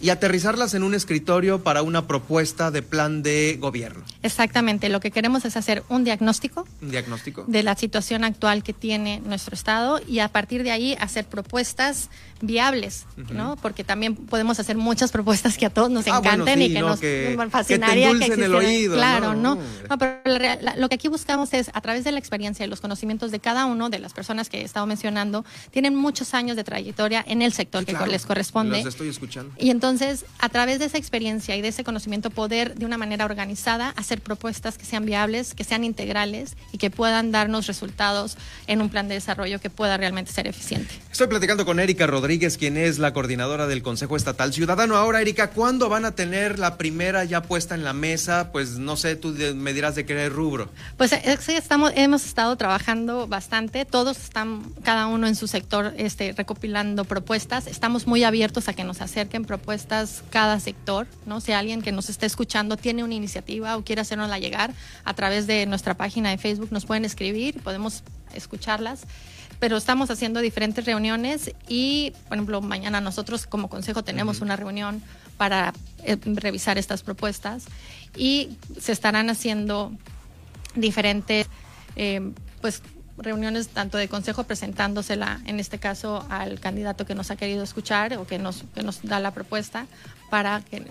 [0.00, 4.04] y aterrizarlas en un escritorio para una propuesta de plan de gobierno.
[4.22, 6.66] Exactamente, lo que queremos es hacer un diagnóstico.
[6.82, 7.44] Un diagnóstico.
[7.46, 12.10] De la situación actual que tiene nuestro Estado y a partir de ahí hacer propuestas
[12.42, 13.30] viables, uh -huh.
[13.30, 13.56] ¿no?
[13.56, 16.74] Porque también podemos hacer muchas propuestas que a todos nos ah, encanten bueno, sí, y
[16.74, 19.54] que no, nos que, fascinaría que, que el oído, Claro, ¿no?
[19.54, 19.62] ¿no?
[19.88, 22.68] no pero la, la, lo que aquí buscamos es, a través de la experiencia y
[22.68, 26.56] los conocimientos de cada uno de las personas que he estado mencionando, tienen muchos años
[26.56, 28.78] de trayectoria en el sector que les corresponde.
[28.78, 29.52] Los estoy escuchando.
[29.58, 29.85] Y entonces,
[30.40, 34.20] a través de esa experiencia y de ese conocimiento, poder de una manera organizada hacer
[34.20, 39.06] propuestas que sean viables, que sean integrales y que puedan darnos resultados en un plan
[39.06, 40.92] de desarrollo que pueda realmente ser eficiente.
[41.12, 44.96] Estoy platicando con Erika Rodríguez, quien es la coordinadora del Consejo Estatal Ciudadano.
[44.96, 48.50] Ahora, Erika, ¿cuándo van a tener la primera ya puesta en la mesa?
[48.50, 50.68] Pues no sé, tú me dirás de qué rubro.
[50.96, 53.84] Pues sí, estamos, hemos estado trabajando bastante.
[53.84, 57.68] Todos están, cada uno en su sector, este, recopilando propuestas.
[57.68, 59.75] Estamos muy abiertos a que nos acerquen propuestas
[60.30, 61.40] cada sector, ¿no?
[61.40, 64.72] Si alguien que nos está escuchando tiene una iniciativa o quiere hacernosla llegar
[65.04, 68.02] a través de nuestra página de Facebook, nos pueden escribir, podemos
[68.34, 69.06] escucharlas
[69.58, 74.44] pero estamos haciendo diferentes reuniones y, por ejemplo, mañana nosotros como consejo tenemos uh -huh.
[74.44, 75.02] una reunión
[75.36, 75.72] para
[76.04, 77.64] eh, revisar estas propuestas
[78.16, 79.92] y se estarán haciendo
[80.74, 81.46] diferentes,
[81.96, 82.82] eh, pues,
[83.18, 88.16] reuniones tanto de consejo presentándosela, en este caso, al candidato que nos ha querido escuchar
[88.18, 89.86] o que nos, que nos da la propuesta
[90.30, 90.86] para que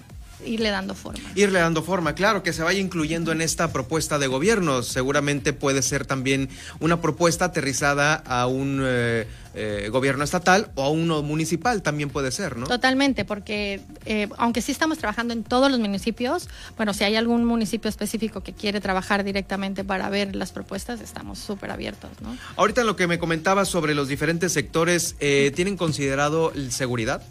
[0.46, 1.30] irle dando forma.
[1.36, 4.84] Irle dando forma, claro, que se vaya incluyendo en esta propuesta de gobierno.
[4.84, 10.90] Seguramente puede ser también una propuesta aterrizada a un eh, eh, gobierno estatal o a
[10.90, 12.68] uno municipal, también puede ser, ¿no?
[12.68, 17.46] Totalmente, porque eh, aunque sí estamos trabajando en todos los municipios, bueno, si hay algún
[17.46, 22.38] municipio específico que quiere trabajar directamente para ver las propuestas, estamos súper abiertos, ¿no?
[22.56, 27.22] Ahorita lo que me comentabas sobre los diferentes sectores, ¿tienen considerado seguridad?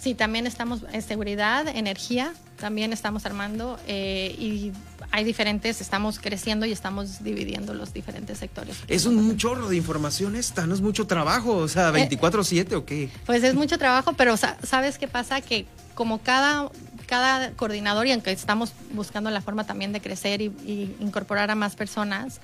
[0.00, 4.72] Sí, también estamos en seguridad, energía, también estamos armando eh, y
[5.10, 8.76] hay diferentes, estamos creciendo y estamos dividiendo los diferentes sectores.
[8.88, 13.10] Es un chorro de información esta, no es mucho trabajo, o sea, 24/7 o qué.
[13.26, 15.42] Pues es mucho trabajo, pero ¿sabes qué pasa?
[15.42, 16.70] Que como cada
[17.06, 21.56] cada coordinador y aunque estamos buscando la forma también de crecer y, y incorporar a
[21.56, 22.40] más personas,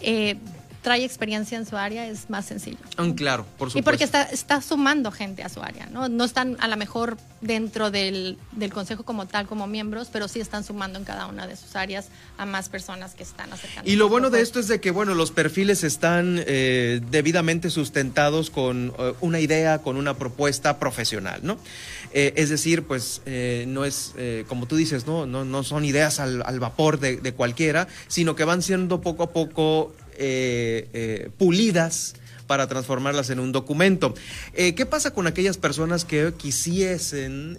[0.00, 0.36] eh,
[0.82, 2.78] trae experiencia en su área, es más sencillo.
[2.98, 3.78] Mm, claro, por supuesto.
[3.78, 6.08] Y porque está, está sumando gente a su área, ¿no?
[6.08, 10.40] No están a lo mejor dentro del, del, consejo como tal, como miembros, pero sí
[10.40, 12.08] están sumando en cada una de sus áreas
[12.38, 13.90] a más personas que están acercando.
[13.90, 18.50] Y lo bueno de esto es de que, bueno, los perfiles están eh, debidamente sustentados
[18.50, 21.58] con uh, una idea, con una propuesta profesional, ¿no?
[22.12, 25.84] Eh, es decir, pues eh, no es, eh, como tú dices, no, no, no son
[25.84, 30.86] ideas al, al vapor de, de, cualquiera, sino que van siendo poco a poco eh,
[30.92, 32.14] eh, pulidas
[32.46, 34.12] para transformarlas en un documento.
[34.52, 37.56] Eh, ¿Qué pasa con aquellas personas que quisiesen,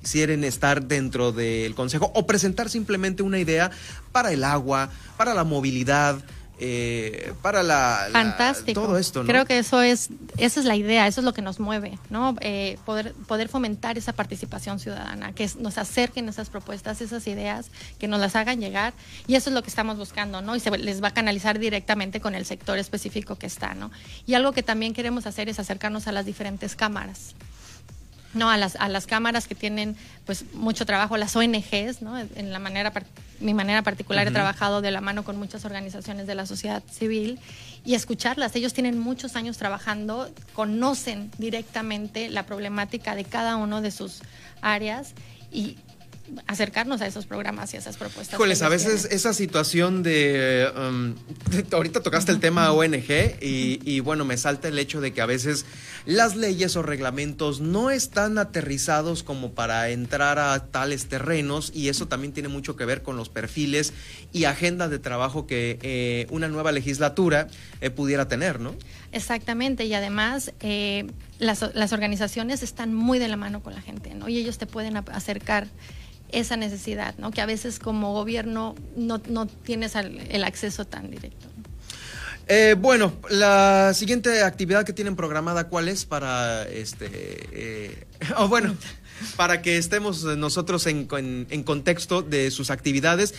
[0.00, 3.70] quisieren estar dentro del Consejo o presentar simplemente una idea
[4.10, 6.16] para el agua, para la movilidad?
[6.60, 8.82] Eh, para la, la, fantástico.
[8.82, 9.26] todo esto ¿no?
[9.26, 12.36] creo que eso es esa es la idea eso es lo que nos mueve no
[12.40, 18.06] eh, poder poder fomentar esa participación ciudadana que nos acerquen esas propuestas esas ideas que
[18.06, 18.92] nos las hagan llegar
[19.26, 22.20] y eso es lo que estamos buscando no y se les va a canalizar directamente
[22.20, 23.90] con el sector específico que está no
[24.26, 27.34] y algo que también queremos hacer es acercarnos a las diferentes cámaras
[28.34, 32.52] no a las a las cámaras que tienen pues mucho trabajo las ONGs no en
[32.52, 32.92] la manera
[33.40, 34.30] mi manera particular uh -huh.
[34.30, 37.38] he trabajado de la mano con muchas organizaciones de la sociedad civil
[37.84, 38.54] y escucharlas.
[38.56, 44.22] Ellos tienen muchos años trabajando conocen directamente la problemática de cada uno de sus
[44.60, 45.14] áreas
[45.50, 45.76] y
[46.46, 48.34] acercarnos a esos programas y a esas propuestas.
[48.34, 49.16] Híjoles, a veces tienen.
[49.16, 51.14] esa situación de, um,
[51.72, 55.26] ahorita tocaste el tema ONG y, y, bueno, me salta el hecho de que a
[55.26, 55.64] veces
[56.06, 62.08] las leyes o reglamentos no están aterrizados como para entrar a tales terrenos y eso
[62.08, 63.92] también tiene mucho que ver con los perfiles
[64.32, 67.48] y agendas de trabajo que eh, una nueva legislatura
[67.80, 68.74] eh, pudiera tener, ¿no?
[69.12, 71.06] Exactamente, y además eh,
[71.38, 74.28] las, las organizaciones están muy de la mano con la gente, ¿no?
[74.28, 75.68] Y ellos te pueden acercar
[76.32, 77.30] esa necesidad, ¿no?
[77.30, 81.52] Que a veces como gobierno no, no tienes el acceso tan directo.
[82.48, 87.08] Eh, bueno, la siguiente actividad que tienen programada, ¿cuál es para este?
[87.10, 88.06] Eh,
[88.36, 88.76] oh, bueno
[89.36, 91.06] para que estemos nosotros en,
[91.64, 93.34] contexto de sus actividades.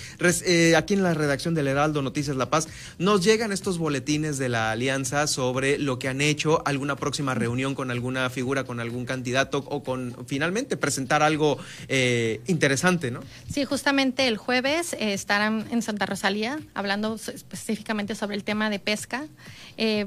[0.46, 2.68] Eh, aquí en la redacción del Heraldo Noticias La Paz
[2.98, 7.76] nos llegan estos boletines de la alianza sobre lo que han hecho, alguna próxima reunión
[7.76, 11.58] con alguna figura, con algún candidato o con finalmente presentar algo
[11.88, 13.22] eh, interesante, ¿no?
[13.52, 18.80] Sí, justamente el jueves eh, estarán en Santa Rosalía hablando específicamente sobre el tema de
[18.80, 19.26] pesca.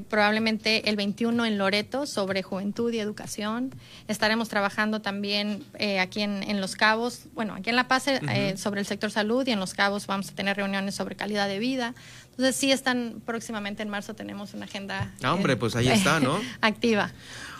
[0.09, 3.73] Probablemente el 21 en Loreto sobre juventud y educación.
[4.07, 8.19] Estaremos trabajando también eh, aquí en, en, Los Cabos, bueno, aquí en La Paz eh,
[8.21, 8.57] uh -huh.
[8.57, 11.59] sobre el sector salud y en Los Cabos vamos a tener reuniones sobre calidad de
[11.59, 11.93] vida.
[12.31, 15.11] Entonces sí están próximamente en marzo tenemos una agenda.
[15.23, 16.39] Ah, hombre, pues ahí está, ¿no?
[16.61, 17.11] activa.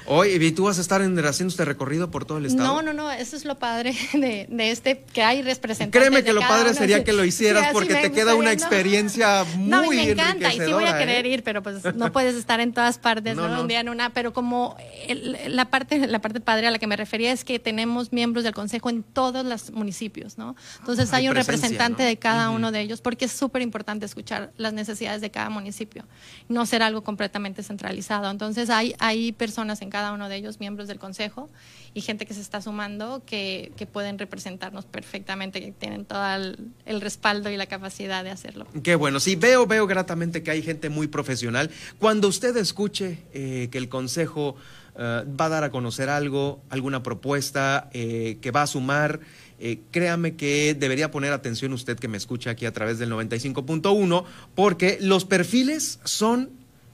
[0.08, 2.68] Oye, ¿y tú vas a estar en, haciendo este recorrido por todo el estado?
[2.68, 6.00] No, no, no, eso es lo padre de, de este, que hay representantes.
[6.00, 9.46] Créeme que lo padre uno, sería que lo hicieras sí, porque te queda una experiencia
[9.58, 9.84] no.
[9.84, 11.30] muy No, me encanta y sí voy a querer ¿eh?
[11.30, 13.62] ir, pero pues no puedes estar en todas partes, no, ¿no?
[13.62, 14.78] Un día en una, pero como
[15.08, 18.46] el, la parte la parte padre a la que me refería es que tenemos miembros
[18.46, 20.56] del consejo en todos los municipios, ¿no?
[20.80, 24.52] Entonces hay hay, un representante de cada uno de ellos porque es súper importante escuchar
[24.56, 26.06] las necesidades de cada municipio,
[26.48, 28.32] no ser algo completamente centralizado.
[28.32, 31.50] Entonces hay hay personas en cada uno de ellos, miembros del consejo
[31.94, 37.02] y gente que se está sumando que, que pueden representarnos perfectamente, que tienen todo el,
[37.02, 38.68] respaldo y la capacidad de hacerlo.
[38.84, 41.70] Qué bueno, sí, veo, veo gratamente que hay gente muy profesional.
[42.00, 44.56] Cuando usted escuche eh, que el Consejo
[44.96, 49.20] uh, va a dar a conocer algo, alguna propuesta eh, que va a sumar,
[49.60, 54.24] eh, créame que debería poner atención usted que me escucha aquí a través del 95.1,
[54.54, 56.52] porque los perfiles son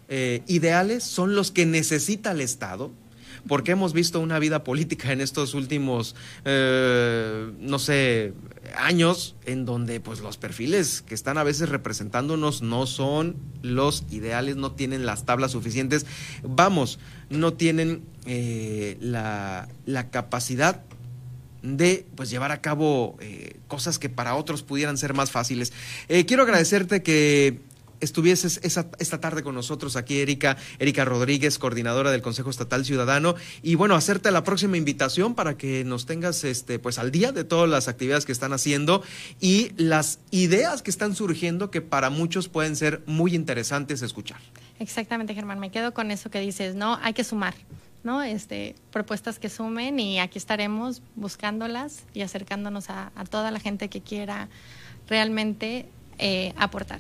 [0.10, 2.92] eh, ideales, son los que necesita el Estado
[3.48, 8.34] porque hemos visto una vida política en estos últimos, eh, no sé,
[8.78, 14.56] años en donde pues los perfiles que están a veces representándonos no son los ideales,
[14.56, 16.06] no tienen las tablas suficientes,
[16.42, 17.00] vamos,
[17.30, 20.82] no tienen eh, la, la, capacidad
[21.64, 23.18] de pues llevar a cabo
[23.68, 25.74] cosas que para otros pudieran ser más fáciles.
[26.08, 27.60] Quiero agradecerte que
[28.04, 33.36] estuvieses esa, esta tarde con nosotros aquí, Erika, Erika Rodríguez, coordinadora del Consejo Estatal Ciudadano,
[33.62, 37.44] y bueno, hacerte la próxima invitación para que nos tengas este, pues al día de
[37.44, 39.04] todas las actividades que están haciendo
[39.40, 44.40] y las ideas que están surgiendo que para muchos pueden ser muy interesantes escuchar.
[44.80, 47.00] Exactamente, Germán, me quedo con eso que dices, ¿no?
[47.02, 47.54] Hay que sumar
[48.04, 48.22] ¿no?
[48.22, 54.02] Este, propuestas que sumen y aquí estaremos buscándolas y acercándonos a, toda la gente que
[54.02, 54.50] quiera
[55.08, 55.88] realmente
[56.20, 57.00] eh, aportar.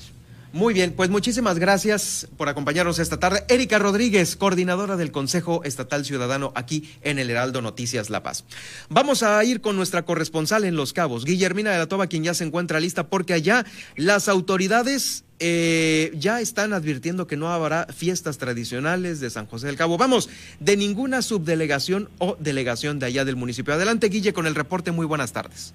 [0.53, 3.43] Muy bien, pues muchísimas gracias por acompañarnos esta tarde.
[3.49, 8.45] Erika Rodríguez, coordinadora del Consejo Estatal Ciudadano aquí en el Heraldo Noticias La Paz.
[8.87, 12.35] Vamos a ir con nuestra corresponsal en Los Cabos, Guillermina de la Toba, quien ya
[12.35, 18.37] se encuentra lista, porque allá las autoridades eh, ya están advirtiendo que no habrá fiestas
[18.37, 19.97] tradicionales de San José del Cabo.
[19.97, 20.29] Vamos,
[20.59, 23.73] de ninguna subdelegación o delegación de allá del municipio.
[23.73, 24.91] Adelante, Guille, con el reporte.
[24.91, 25.73] Muy buenas tardes.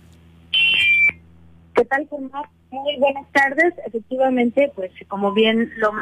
[1.78, 2.08] ¿Qué tal,
[2.70, 3.72] Muy buenas tardes.
[3.86, 5.92] Efectivamente, pues como bien lo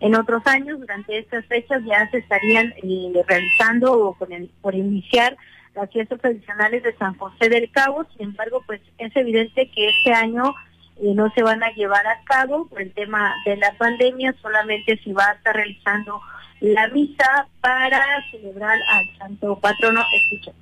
[0.00, 4.18] en otros años, durante estas fechas ya se estarían eh, realizando o
[4.60, 5.38] por iniciar
[5.74, 8.04] las fiestas tradicionales de San José del Cabo.
[8.12, 10.54] Sin embargo, pues es evidente que este año
[10.96, 15.00] eh, no se van a llevar a cabo por el tema de la pandemia, solamente
[15.02, 16.20] se va a estar realizando
[16.60, 20.04] la misa para celebrar al santo patrono.
[20.14, 20.54] Escuchen.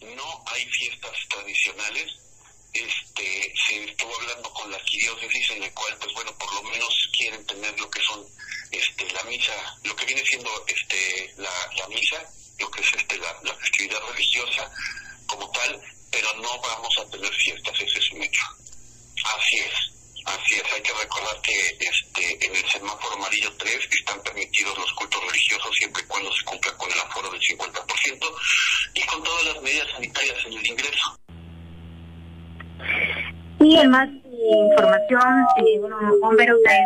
[0.00, 0.24] No
[0.54, 2.23] hay fiestas tradicionales
[2.74, 7.08] este, se estuvo hablando con la arquidiócesis en el cual, pues bueno, por lo menos
[7.16, 8.26] quieren tener lo que son
[8.70, 13.16] este, la misa, lo que viene siendo este, la, la misa, lo que es este,
[13.18, 14.70] la, festividad religiosa
[15.26, 18.42] como tal, pero no vamos a tener fiestas, ese es un hecho.
[19.24, 19.74] Así es,
[20.26, 24.92] así es, hay que recordar que este, en el semáforo amarillo 3 están permitidos los
[24.94, 28.34] cultos religiosos siempre y cuando se cumpla con el aforo del 50%
[28.94, 31.23] y con todas las medidas sanitarias en el ingreso.
[33.64, 36.78] Y además información, eh, bueno, bomberos de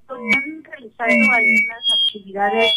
[0.00, 2.72] están realizando algunas actividades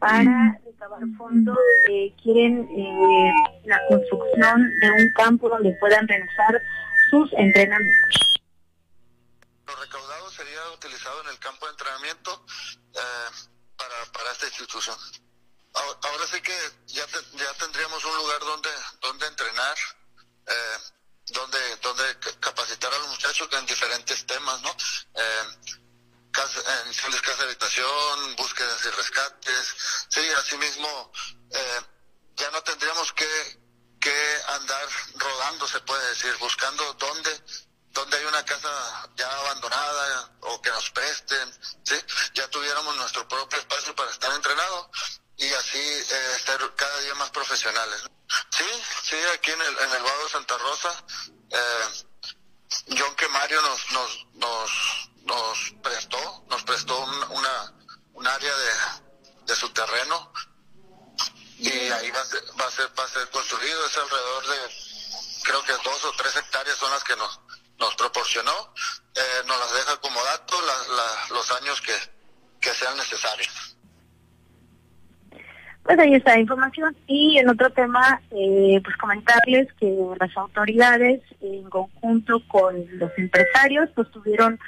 [0.00, 1.58] para recabar fondos.
[1.88, 3.32] Eh, quieren eh,
[3.64, 6.60] la construcción de un campo donde puedan realizar
[7.10, 8.42] sus entrenamientos.
[9.66, 12.44] Lo recaudado sería utilizado en el campo de entrenamiento
[13.78, 14.96] para, para esta institución.
[15.74, 16.52] Ahora, sí que
[16.86, 18.70] ya, ya tendríamos un lugar donde,
[19.00, 19.76] donde entrenar.
[20.48, 21.01] Eh,
[21.32, 24.70] donde, donde capacitar a los muchachos en diferentes temas, ¿no?
[25.14, 25.78] Eh,
[26.30, 29.74] casa, en casa de habitación, búsquedas y rescates,
[30.08, 31.12] sí, asimismo,
[31.50, 31.80] eh,
[32.36, 33.60] ya no tendríamos que,
[34.00, 37.44] que andar rodando, se puede decir, buscando dónde,
[37.90, 41.52] dónde hay una casa ya abandonada o que nos presten,
[41.84, 41.94] ¿sí?
[42.34, 47.30] Ya tuviéramos nuestro propio espacio para estar entrenados y así eh, ser cada día más
[47.30, 48.02] profesionales.
[48.50, 48.64] Sí,
[49.02, 51.04] sí, aquí en el, en el Vado de Santa Rosa,
[51.50, 52.04] eh,
[52.96, 54.70] John que Mario nos, nos, nos,
[55.22, 56.96] nos prestó, nos prestó
[57.30, 57.74] una,
[58.12, 58.72] un área de,
[59.46, 60.32] de su terreno
[61.58, 64.58] y ahí va a ser, va a ser, va a ser construido, es alrededor de,
[65.42, 67.40] creo que dos o tres hectáreas son las que nos,
[67.78, 68.74] nos proporcionó,
[69.14, 70.56] eh, nos las deja como dato
[71.30, 71.96] los años que,
[72.60, 73.71] que sean necesarios.
[75.82, 76.96] Pues ahí está la información.
[77.06, 83.90] Y en otro tema, eh, pues comentarles que las autoridades, en conjunto con los empresarios,
[83.94, 84.58] pues tuvieron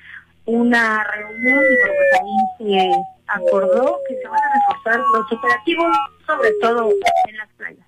[0.46, 2.90] una reunión y pues ahí se
[3.26, 5.96] acordó que se van a reforzar los operativos,
[6.26, 6.90] sobre todo
[7.28, 7.86] en las playas.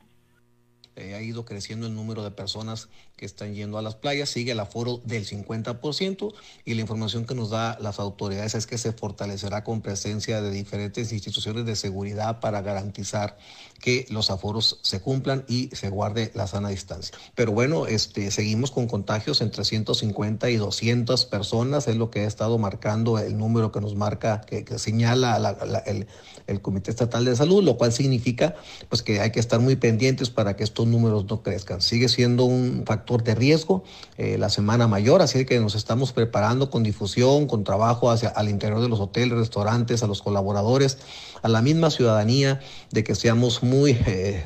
[0.96, 4.52] Eh, ha ido creciendo el número de personas que están yendo a las playas, sigue
[4.52, 6.34] el aforo del 50%
[6.66, 10.50] y la información que nos da las autoridades es que se fortalecerá con presencia de
[10.50, 13.38] diferentes instituciones de seguridad para garantizar
[13.80, 17.16] que los aforos se cumplan y se guarde la sana distancia.
[17.34, 22.26] Pero bueno, este, seguimos con contagios entre 150 y 200 personas, es lo que ha
[22.26, 25.56] estado marcando el número que nos marca, que, señala
[25.86, 26.06] el,
[26.46, 28.56] el Comité Estatal de Salud, lo cual significa
[28.90, 31.80] pues que hay que estar muy pendientes para que estos números no crezcan.
[31.80, 33.84] Sigue siendo un factor de riesgo
[34.18, 38.48] eh, la semana mayor, así que nos estamos preparando con difusión, con trabajo hacia al
[38.48, 40.98] interior de los hoteles, restaurantes, a los colaboradores,
[41.42, 44.42] a la misma ciudadanía, de que seamos muy eh,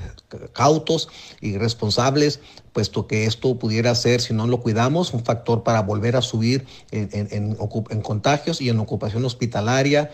[0.52, 1.08] cautos
[1.40, 2.40] y responsables,
[2.74, 6.66] puesto que esto pudiera ser, si no lo cuidamos, un factor para volver a subir
[6.90, 7.56] en,
[7.90, 10.10] en contagios y en ocupación hospitalaria.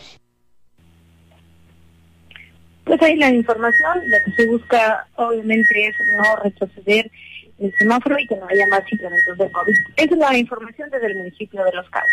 [2.86, 7.10] Pues ahí la información, lo que se busca obviamente es no retroceder
[7.58, 9.74] el semáforo y que no haya más incrementos de COVID.
[9.96, 12.10] Esa es la información desde el municipio de Los Cabos.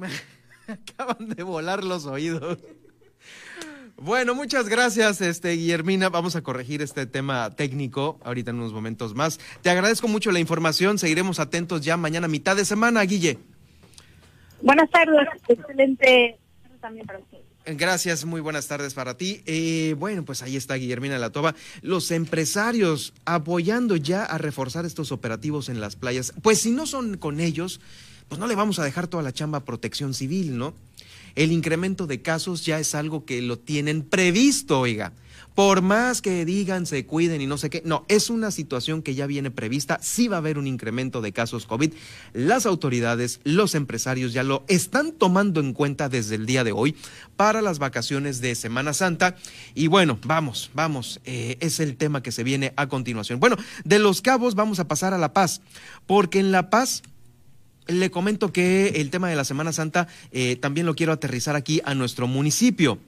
[0.68, 2.58] acaban de volar los oídos.
[3.96, 6.08] Bueno, muchas gracias, este Guillermina.
[6.08, 9.38] Vamos a corregir este tema técnico ahorita en unos momentos más.
[9.60, 10.98] Te agradezco mucho la información.
[10.98, 13.38] Seguiremos atentos ya mañana, mitad de semana, Guille.
[14.62, 16.38] Buenas tardes, excelente
[16.80, 17.49] también para usted.
[17.66, 19.42] Gracias, muy buenas tardes para ti.
[19.44, 21.54] Eh, bueno, pues ahí está Guillermina Latoba.
[21.82, 26.32] Los empresarios apoyando ya a reforzar estos operativos en las playas.
[26.42, 27.80] Pues si no son con ellos,
[28.28, 30.72] pues no le vamos a dejar toda la chamba protección civil, ¿no?
[31.34, 35.12] El incremento de casos ya es algo que lo tienen previsto, oiga.
[35.54, 39.14] Por más que digan, se cuiden y no sé qué, no, es una situación que
[39.14, 41.92] ya viene prevista, sí va a haber un incremento de casos COVID.
[42.32, 46.96] Las autoridades, los empresarios ya lo están tomando en cuenta desde el día de hoy
[47.36, 49.36] para las vacaciones de Semana Santa.
[49.74, 53.40] Y bueno, vamos, vamos, eh, es el tema que se viene a continuación.
[53.40, 55.62] Bueno, de Los Cabos vamos a pasar a La Paz,
[56.06, 57.02] porque en La Paz
[57.90, 61.80] le comento que el tema de la Semana Santa eh, también lo quiero aterrizar aquí
[61.84, 62.98] a nuestro municipio.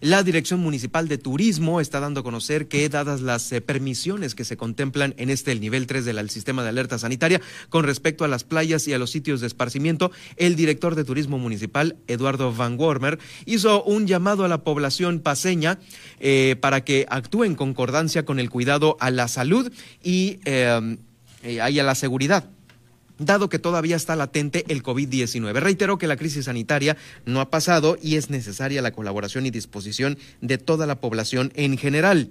[0.00, 4.44] La Dirección Municipal de Turismo está dando a conocer que, dadas las eh, permisiones que
[4.44, 8.28] se contemplan en este, el nivel 3 del sistema de alerta sanitaria, con respecto a
[8.28, 12.76] las playas y a los sitios de esparcimiento, el director de Turismo Municipal, Eduardo Van
[12.80, 15.78] Wormer, hizo un llamado a la población paseña
[16.18, 19.72] eh, para que actúe en concordancia con el cuidado a la salud
[20.02, 22.50] y, y a la seguridad
[23.18, 25.60] dado que todavía está latente el COVID-19.
[25.60, 30.18] Reitero que la crisis sanitaria no ha pasado y es necesaria la colaboración y disposición
[30.40, 32.30] de toda la población en general.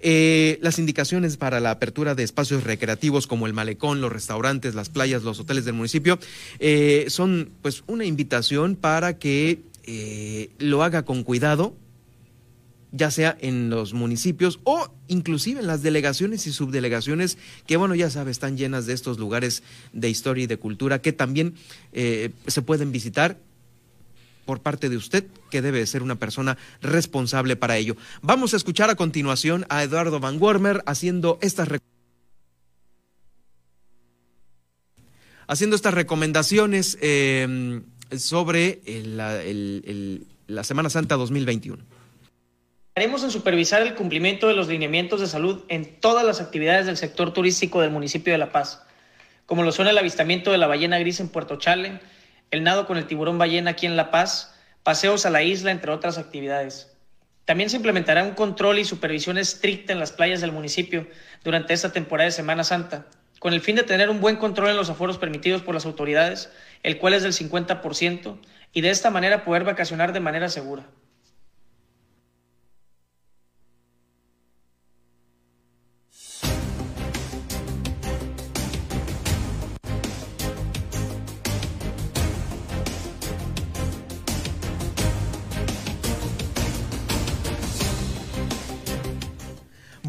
[0.00, 4.90] Eh, las indicaciones para la apertura de espacios recreativos como el malecón, los restaurantes, las
[4.90, 6.20] playas, los hoteles del municipio
[6.60, 11.74] eh, son pues una invitación para que eh, lo haga con cuidado,
[12.92, 18.10] ya sea en los municipios o inclusive en las delegaciones y subdelegaciones que, bueno, ya
[18.10, 19.62] sabe, están llenas de estos lugares
[19.92, 21.54] de historia y de cultura que también
[21.92, 23.38] eh, se pueden visitar
[24.46, 27.96] por parte de usted, que debe ser una persona responsable para ello.
[28.22, 31.68] Vamos a escuchar a continuación a Eduardo Van Wormer haciendo estas
[35.46, 37.82] haciendo estas recomendaciones eh,
[38.16, 38.80] sobre
[40.46, 41.97] la Semana Santa 2021.
[42.98, 46.96] Haremos en supervisar el cumplimiento de los lineamientos de salud en todas las actividades del
[46.96, 48.82] sector turístico del municipio de La Paz,
[49.46, 52.00] como lo son el avistamiento de la ballena gris en Puerto Chale,
[52.50, 55.92] el nado con el tiburón ballena aquí en La Paz, paseos a la isla, entre
[55.92, 56.90] otras actividades.
[57.44, 61.06] También se implementará un control y supervisión estricta en las playas del municipio
[61.44, 63.06] durante esta temporada de Semana Santa,
[63.38, 66.50] con el fin de tener un buen control en los aforos permitidos por las autoridades,
[66.82, 68.40] el cual es del 50%,
[68.72, 70.82] y de esta manera poder vacacionar de manera segura.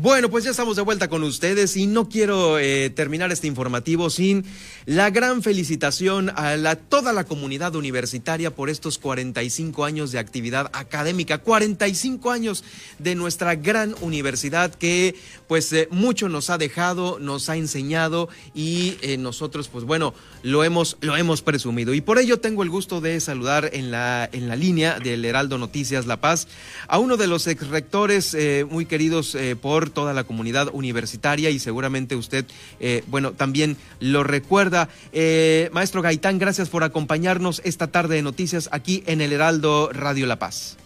[0.02, 4.10] Bueno, pues ya estamos de vuelta con ustedes y no quiero eh, terminar este informativo
[4.10, 4.46] sin
[4.86, 11.40] la gran felicitación a toda la comunidad universitaria por estos 45 años de actividad académica,
[11.40, 12.64] 45 años
[12.98, 15.16] de nuestra gran universidad que
[15.50, 20.64] pues eh, mucho nos ha dejado, nos ha enseñado y eh, nosotros pues bueno, lo
[20.64, 21.94] hemos, lo hemos presumido.
[21.94, 25.58] Y por ello tengo el gusto de saludar en la, en la línea del Heraldo
[25.58, 26.48] Noticias La Paz
[26.88, 28.38] a uno de los ex rectores
[28.70, 32.46] muy queridos por toda la comunidad universitaria y seguramente usted,
[32.80, 34.88] eh, bueno, también lo recuerda.
[35.12, 40.26] Eh, maestro Gaitán, gracias por acompañarnos esta tarde de noticias aquí en el Heraldo Radio
[40.26, 40.78] La Paz.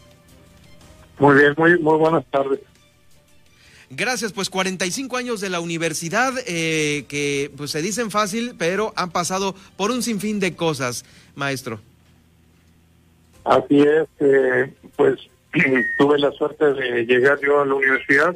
[1.20, 2.60] Muy bien, muy, muy buenas tardes.
[3.92, 9.12] Gracias, pues 45 años de la universidad eh, que pues se dicen fácil, pero han
[9.12, 11.06] pasado por un sinfín de cosas,
[11.36, 11.80] maestro.
[13.44, 14.08] Así es,
[14.96, 15.20] pues
[16.00, 18.36] tuve la suerte de llegar yo a la universidad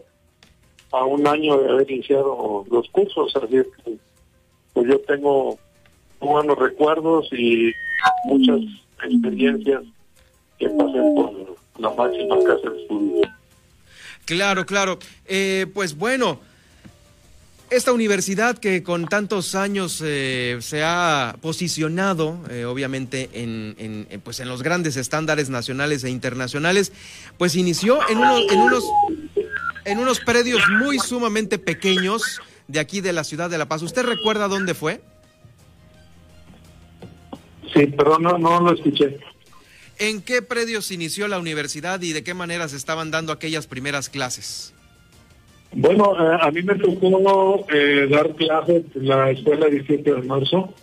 [0.91, 3.97] a un año de haber iniciado los cursos, así es que
[4.73, 5.57] pues yo tengo
[6.19, 7.71] buenos recuerdos y
[8.25, 8.61] muchas
[9.03, 9.83] experiencias
[10.59, 13.21] que pasé por la máxima casa de estudio.
[14.25, 14.99] Claro, claro.
[15.25, 16.39] Eh, pues bueno,
[17.69, 24.39] esta universidad que con tantos años eh, se ha posicionado, eh, obviamente, en, en, pues
[24.39, 26.91] en los grandes estándares nacionales e internacionales,
[27.37, 28.83] pues inició en, uno, en unos
[29.87, 33.81] en unos predios muy sumamente pequeños de aquí de la ciudad de La Paz.
[33.81, 34.99] ¿Usted recuerda dónde fue?
[37.73, 39.17] Sí, pero no, no lo escuché.
[39.97, 44.09] ¿En qué predios inició la universidad y de qué manera se estaban dando aquellas primeras
[44.09, 44.73] clases?
[45.71, 50.73] Bueno, eh, a mí me tocó eh, dar clases en la escuela 17 de marzo,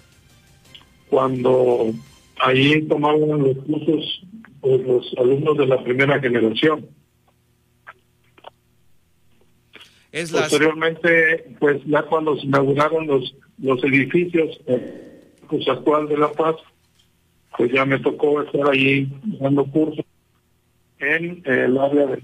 [1.10, 1.92] cuando
[2.40, 4.22] ahí tomaban los cursos
[4.62, 6.86] pues, los alumnos de la primera generación.
[10.30, 14.60] Posteriormente, pues ya cuando se inauguraron los, los edificios
[15.48, 16.56] pues, actual de La Paz,
[17.56, 19.08] pues ya me tocó estar ahí
[19.40, 20.04] dando cursos
[21.00, 22.22] en el área de...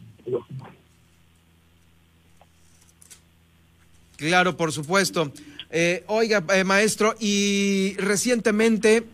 [4.16, 5.32] Claro, por supuesto.
[5.70, 9.04] Eh, oiga, eh, maestro, y recientemente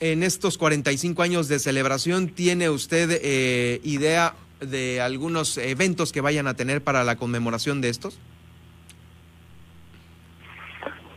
[0.00, 4.34] en estos 45 años de celebración, ¿tiene usted eh, idea
[4.66, 8.18] de algunos eventos que vayan a tener para la conmemoración de estos?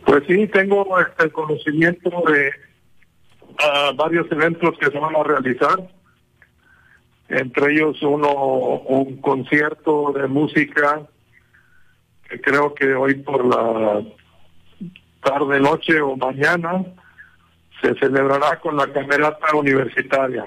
[0.04, 2.50] Pues sí, tengo el este, conocimiento de
[3.58, 5.90] ah, varios eventos que se van a realizar,
[7.28, 11.02] entre ellos uno, un concierto de música,
[12.28, 14.02] que creo que hoy por la
[15.22, 16.84] tarde, noche o mañana
[17.82, 20.46] se celebrará con la camerata universitaria.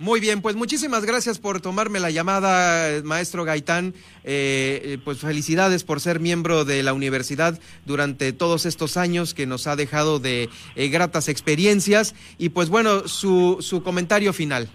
[0.00, 3.92] Muy bien, pues muchísimas gracias por tomarme la llamada, maestro Gaitán.
[4.24, 9.44] Eh, eh, pues felicidades por ser miembro de la universidad durante todos estos años que
[9.44, 12.14] nos ha dejado de eh, gratas experiencias.
[12.38, 14.70] Y pues bueno, su, su comentario final.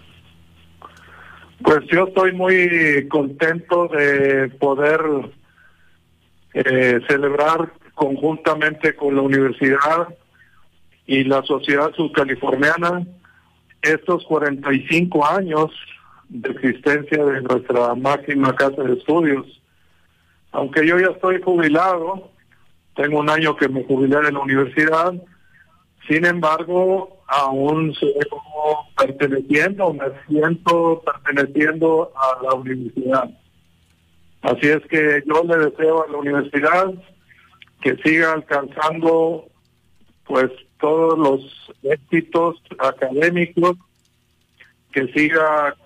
[1.60, 5.00] Pues yo estoy muy contento de poder
[7.08, 10.06] celebrar conjuntamente con la universidad
[11.04, 13.04] y la sociedad subcaliforniana
[13.82, 15.70] estos 45 años
[16.28, 19.46] de existencia de nuestra máxima casa de estudios.
[20.52, 22.30] Aunque yo ya estoy jubilado,
[22.94, 25.14] tengo un año que me jubilé de la universidad,
[26.08, 28.42] sin embargo, aún sigo
[28.96, 33.30] perteneciendo, me siento perteneciendo a la universidad.
[34.42, 36.94] Así es que yo le deseo a la universidad
[37.82, 39.46] que siga alcanzando
[40.24, 40.50] pues
[40.80, 43.76] todos los éxitos académicos,
[44.92, 45.76] que siga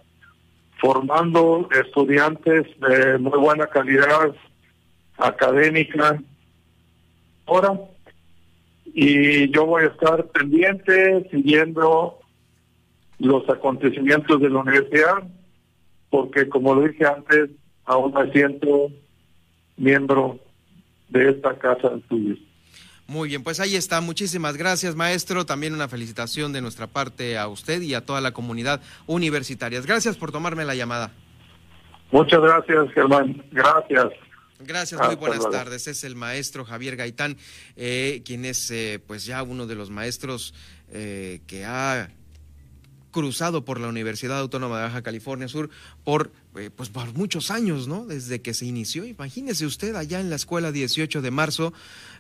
[0.81, 4.35] formando estudiantes de muy buena calidad
[5.19, 6.21] académica
[7.47, 7.79] ahora
[8.87, 12.19] y yo voy a estar pendiente siguiendo
[13.19, 15.23] los acontecimientos de la universidad
[16.09, 17.51] porque como lo dije antes
[17.85, 18.91] aún me siento
[19.77, 20.39] miembro
[21.09, 22.39] de esta casa de estudios.
[23.11, 24.01] Muy bien, pues ahí está.
[24.01, 25.45] Muchísimas gracias, maestro.
[25.45, 29.81] También una felicitación de nuestra parte a usted y a toda la comunidad universitaria.
[29.81, 31.11] Gracias por tomarme la llamada.
[32.13, 33.45] Muchas gracias, Germán.
[33.51, 34.13] Gracias.
[34.61, 35.89] Gracias, muy buenas tardes.
[35.89, 37.37] Es el maestro Javier Gaitán,
[37.75, 40.55] eh, quien es eh, pues ya uno de los maestros
[40.93, 42.11] eh, que ha
[43.11, 45.69] cruzado por la Universidad Autónoma de Baja California Sur
[46.05, 46.31] por,
[46.77, 48.07] pues por muchos años, ¿no?
[48.07, 49.05] Desde que se inició.
[49.05, 51.73] Imagínese usted allá en la escuela 18 de marzo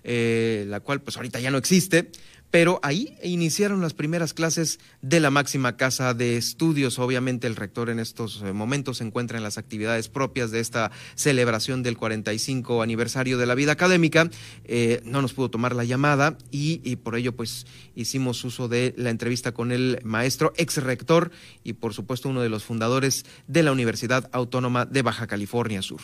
[0.04, 2.10] eh, la cual pues ahorita ya no existe,
[2.50, 6.98] pero ahí iniciaron las primeras clases de la máxima casa de estudios.
[6.98, 10.90] Obviamente el rector en estos eh, momentos se encuentra en las actividades propias de esta
[11.14, 14.28] celebración del 45 aniversario de la vida académica.
[14.64, 18.94] Eh, no nos pudo tomar la llamada y, y, por ello pues hicimos uso de
[18.96, 21.30] la entrevista con el maestro ex rector
[21.62, 26.00] y por supuesto uno de los fundadores de la Universidad Autónoma de Baja California Sur.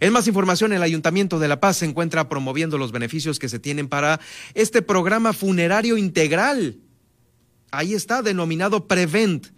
[0.00, 3.58] En más información, el Ayuntamiento de La Paz se encuentra promoviendo los beneficios que se
[3.58, 4.20] tienen para
[4.54, 6.78] este programa funerario integral.
[7.70, 9.48] Ahí está, denominado Prevent.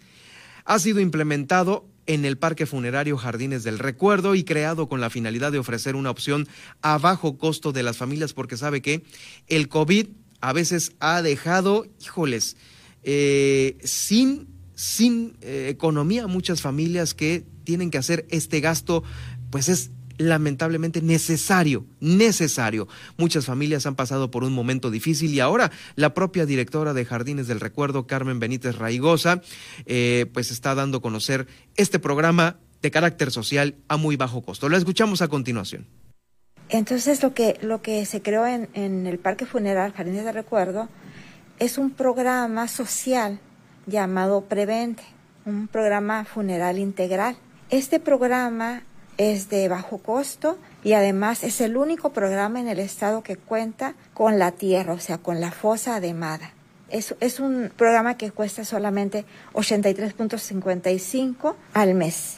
[0.65, 5.51] Ha sido implementado en el Parque Funerario Jardines del Recuerdo y creado con la finalidad
[5.51, 6.47] de ofrecer una opción
[6.81, 9.03] a bajo costo de las familias, porque sabe que
[9.47, 10.07] el COVID
[10.41, 12.57] a veces ha dejado, híjoles,
[13.03, 19.03] eh, sin, sin eh, economía muchas familias que tienen que hacer este gasto,
[19.51, 22.87] pues es lamentablemente necesario, necesario.
[23.17, 27.47] Muchas familias han pasado por un momento difícil y ahora la propia directora de Jardines
[27.47, 29.41] del Recuerdo, Carmen Benítez Raigosa,
[29.85, 31.47] eh, pues está dando a conocer
[31.77, 34.69] este programa de carácter social a muy bajo costo.
[34.69, 35.87] Lo escuchamos a continuación.
[36.67, 40.89] Entonces lo que, lo que se creó en, en el Parque Funeral Jardines del Recuerdo
[41.57, 43.39] es un programa social
[43.87, 45.03] llamado Prevente,
[45.45, 47.37] un programa funeral integral.
[47.69, 48.83] Este programa
[49.19, 53.95] es de bajo costo y además es el único programa en el estado que cuenta
[54.13, 56.53] con la tierra, o sea, con la fosa ademada.
[56.87, 62.37] Es, es un programa que cuesta solamente 83.55 al mes.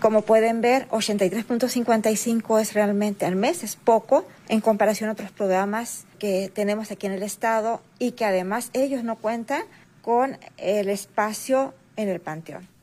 [0.00, 6.06] Como pueden ver, 83.55 es realmente al mes, es poco en comparación a otros programas
[6.18, 9.64] que tenemos aquí en el estado y que además ellos no cuentan
[10.00, 12.75] con el espacio en el panteón.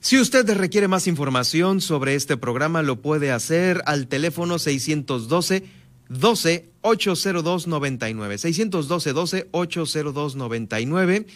[0.00, 5.64] Si usted requiere más información sobre este programa, lo puede hacer al teléfono 612
[6.08, 11.26] 12 802 99 612 12 802 99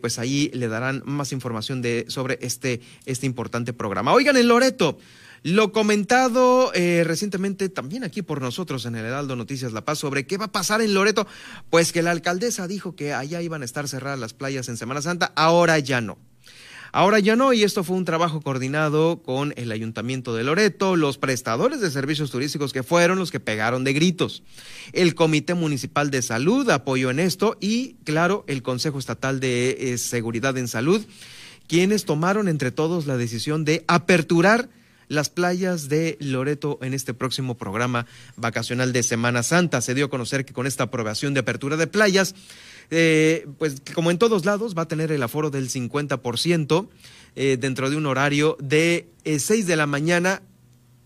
[0.00, 4.12] pues ahí le darán más información de sobre este este importante programa.
[4.14, 4.98] Oigan en Loreto
[5.44, 10.26] lo comentado eh, recientemente también aquí por nosotros en el Heraldo Noticias La Paz sobre
[10.26, 11.26] qué va a pasar en Loreto,
[11.70, 15.00] pues que la alcaldesa dijo que allá iban a estar cerradas las playas en Semana
[15.00, 16.18] Santa, ahora ya no.
[16.92, 21.18] Ahora ya no, y esto fue un trabajo coordinado con el Ayuntamiento de Loreto, los
[21.18, 24.42] prestadores de servicios turísticos que fueron los que pegaron de gritos.
[24.92, 29.98] El Comité Municipal de Salud apoyó en esto y, claro, el Consejo Estatal de eh,
[29.98, 31.04] Seguridad en Salud,
[31.66, 34.70] quienes tomaron entre todos la decisión de aperturar
[35.08, 38.06] las playas de Loreto en este próximo programa
[38.36, 39.80] vacacional de Semana Santa.
[39.80, 42.34] Se dio a conocer que con esta aprobación de apertura de playas,
[42.90, 46.88] eh, pues como en todos lados, va a tener el aforo del 50%
[47.36, 50.42] eh, dentro de un horario de 6 eh, de la mañana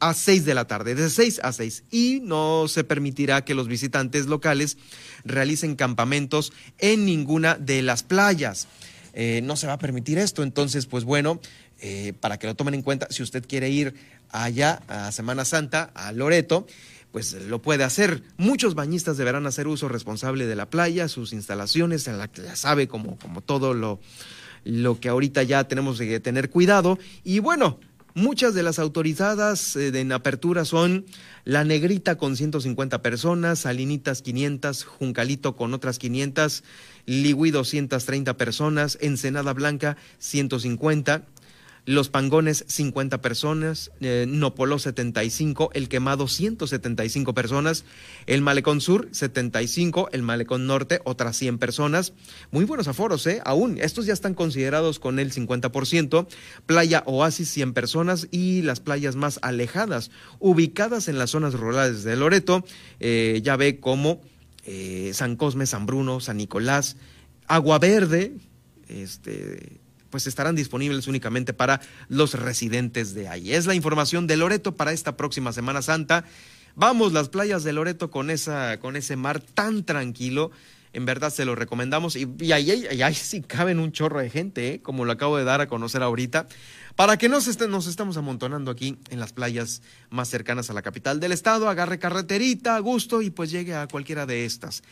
[0.00, 1.84] a 6 de la tarde, de 6 a 6.
[1.92, 4.76] Y no se permitirá que los visitantes locales
[5.24, 8.66] realicen campamentos en ninguna de las playas.
[9.14, 11.40] no se va a permitir esto, entonces, pues bueno,
[12.20, 13.94] para que lo tomen en cuenta, si usted quiere ir
[14.30, 16.66] allá a Semana Santa, a Loreto,
[17.12, 18.22] pues lo puede hacer.
[18.38, 22.56] Muchos bañistas deberán hacer uso responsable de la playa, sus instalaciones, en la que ya
[22.56, 24.00] sabe como, como todo lo,
[24.64, 26.98] lo que ahorita ya tenemos que tener cuidado.
[27.22, 27.78] Y bueno,
[28.14, 31.04] muchas de las autorizadas eh, en apertura son
[31.44, 36.64] La Negrita con 150 personas, Salinitas 500, Juncalito con otras 500,
[37.04, 41.24] Ligüí 230 personas, Ensenada Blanca 150,
[41.84, 47.84] los Pangones 50 personas, eh, Nopoló 75, El Quemado 175 personas,
[48.26, 52.12] el Malecón Sur 75, el Malecón Norte otras 100 personas.
[52.52, 53.40] Muy buenos aforos, ¿eh?
[53.44, 56.28] Aún, estos ya están considerados con el 50%.
[56.66, 62.14] Playa Oasis 100 personas y las playas más alejadas, ubicadas en las zonas rurales de
[62.14, 62.64] Loreto,
[63.00, 64.20] eh, ya ve como
[64.64, 66.96] eh, San Cosme, San Bruno, San Nicolás,
[67.48, 68.34] Agua Verde,
[68.86, 69.81] este
[70.12, 73.52] pues estarán disponibles únicamente para los residentes de ahí.
[73.52, 76.24] Es la información de Loreto para esta próxima Semana Santa.
[76.76, 80.52] Vamos, las playas de Loreto con, esa, con ese mar tan tranquilo.
[80.92, 84.82] En verdad se lo recomendamos y, ahí, ahí, sí caben un chorro de gente, ¿eh?
[84.82, 86.46] como lo acabo de dar a conocer ahorita,
[86.94, 91.20] para que nos, nos estemos amontonando aquí en las playas más cercanas a la capital
[91.20, 94.82] del estado, agarre carreterita a gusto y pues llegue a cualquiera de estas.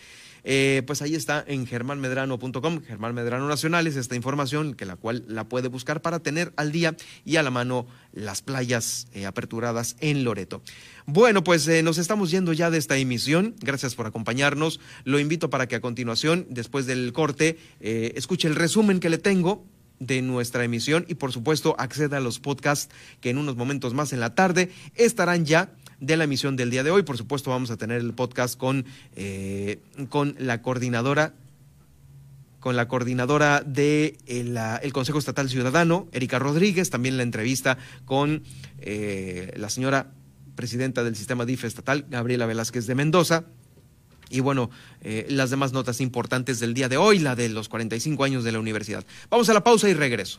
[0.44, 5.48] Eh, pues ahí está en germánmedrano.com, Germán Medrano Nacionales, esta información que la cual la
[5.48, 10.24] puede buscar para tener al día y a la mano las playas eh, aperturadas en
[10.24, 10.62] Loreto.
[11.06, 13.54] Bueno, pues eh, nos estamos yendo ya de esta emisión.
[13.60, 14.80] Gracias por acompañarnos.
[15.04, 19.64] Lo invito para que a continuación, después del corte, escuche el resumen que le tengo
[20.00, 24.12] de nuestra emisión y por supuesto acceda a los podcasts que en unos momentos más
[24.12, 27.02] en la tarde estarán ya de la emisión del día de hoy.
[27.02, 28.84] Por supuesto, vamos a tener el podcast con,
[29.14, 29.78] eh,
[30.08, 31.34] con la coordinadora
[32.60, 38.42] con la coordinadora de el, el, Consejo Estatal Ciudadano, Erika Rodríguez, también la entrevista con
[38.80, 40.12] eh, la señora
[40.54, 43.44] presidenta del sistema DIF estatal, Gabriela Velázquez de Mendoza.
[44.28, 44.70] Y bueno,
[45.00, 48.52] eh, las demás notas importantes del día de hoy, la de los 45 años de
[48.52, 49.04] la universidad.
[49.30, 50.38] Vamos a la pausa y regreso.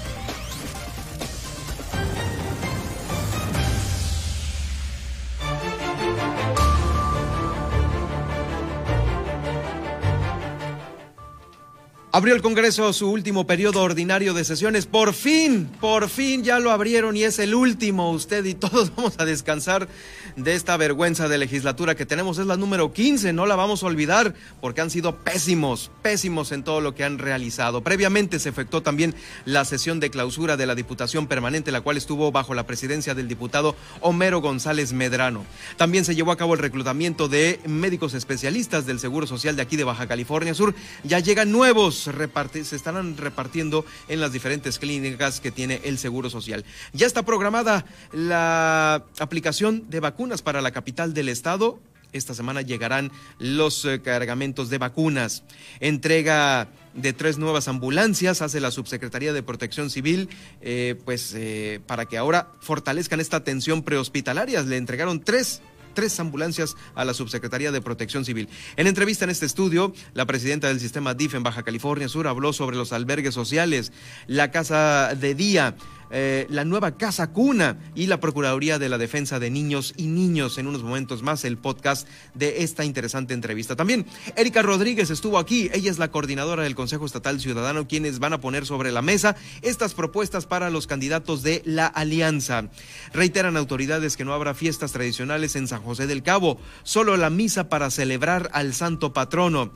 [12.13, 14.85] Abrió el Congreso su último periodo ordinario de sesiones.
[14.85, 18.11] Por fin, por fin ya lo abrieron y es el último.
[18.11, 19.87] Usted y todos vamos a descansar
[20.35, 22.37] de esta vergüenza de legislatura que tenemos.
[22.37, 26.63] Es la número 15, no la vamos a olvidar porque han sido pésimos, pésimos en
[26.63, 27.81] todo lo que han realizado.
[27.81, 32.29] Previamente se efectuó también la sesión de clausura de la Diputación Permanente, la cual estuvo
[32.33, 35.45] bajo la presidencia del diputado Homero González Medrano.
[35.77, 39.77] También se llevó a cabo el reclutamiento de médicos especialistas del Seguro Social de aquí
[39.77, 40.75] de Baja California Sur.
[41.05, 46.65] Ya llegan nuevos se estarán repartiendo en las diferentes clínicas que tiene el Seguro Social.
[46.93, 51.79] Ya está programada la aplicación de vacunas para la capital del estado.
[52.13, 55.43] Esta semana llegarán los eh, cargamentos de vacunas.
[55.79, 60.27] Entrega de tres nuevas ambulancias hace la Subsecretaría de Protección Civil,
[60.61, 64.61] eh, pues eh, para que ahora fortalezcan esta atención prehospitalaria.
[64.63, 65.61] Le entregaron tres
[65.93, 68.49] tres ambulancias a la Subsecretaría de Protección Civil.
[68.75, 72.53] En entrevista en este estudio, la presidenta del sistema DIF en Baja California Sur habló
[72.53, 73.91] sobre los albergues sociales,
[74.27, 75.75] la casa de día,
[76.11, 80.57] eh, la nueva Casa Cuna y la Procuraduría de la Defensa de Niños y Niños.
[80.57, 83.75] En unos momentos más el podcast de esta interesante entrevista.
[83.75, 84.05] También
[84.35, 85.69] Erika Rodríguez estuvo aquí.
[85.73, 89.35] Ella es la coordinadora del Consejo Estatal Ciudadano, quienes van a poner sobre la mesa
[89.61, 92.69] estas propuestas para los candidatos de la Alianza.
[93.13, 97.69] Reiteran autoridades que no habrá fiestas tradicionales en San José del Cabo, solo la misa
[97.69, 99.71] para celebrar al santo patrono.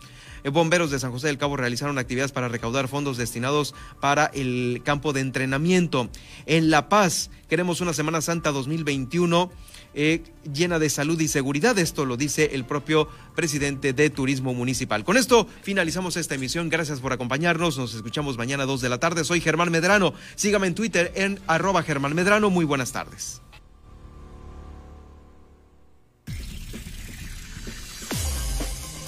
[0.45, 4.81] Eh, bomberos de San José del Cabo realizaron actividades para recaudar fondos destinados para el
[4.85, 6.07] campo de entrenamiento.
[6.45, 9.51] En La Paz, queremos una Semana Santa 2021.
[9.95, 10.21] Eh,
[10.53, 11.79] llena de salud y seguridad.
[11.79, 15.03] Esto lo dice el propio presidente de Turismo Municipal.
[15.03, 16.69] Con esto finalizamos esta emisión.
[16.69, 17.79] Gracias por acompañarnos.
[17.79, 19.23] Nos escuchamos mañana a 2 de la tarde.
[19.23, 20.13] Soy Germán Medrano.
[20.35, 22.51] Sígame en Twitter en arroba Germán Medrano.
[22.51, 23.41] Muy buenas tardes.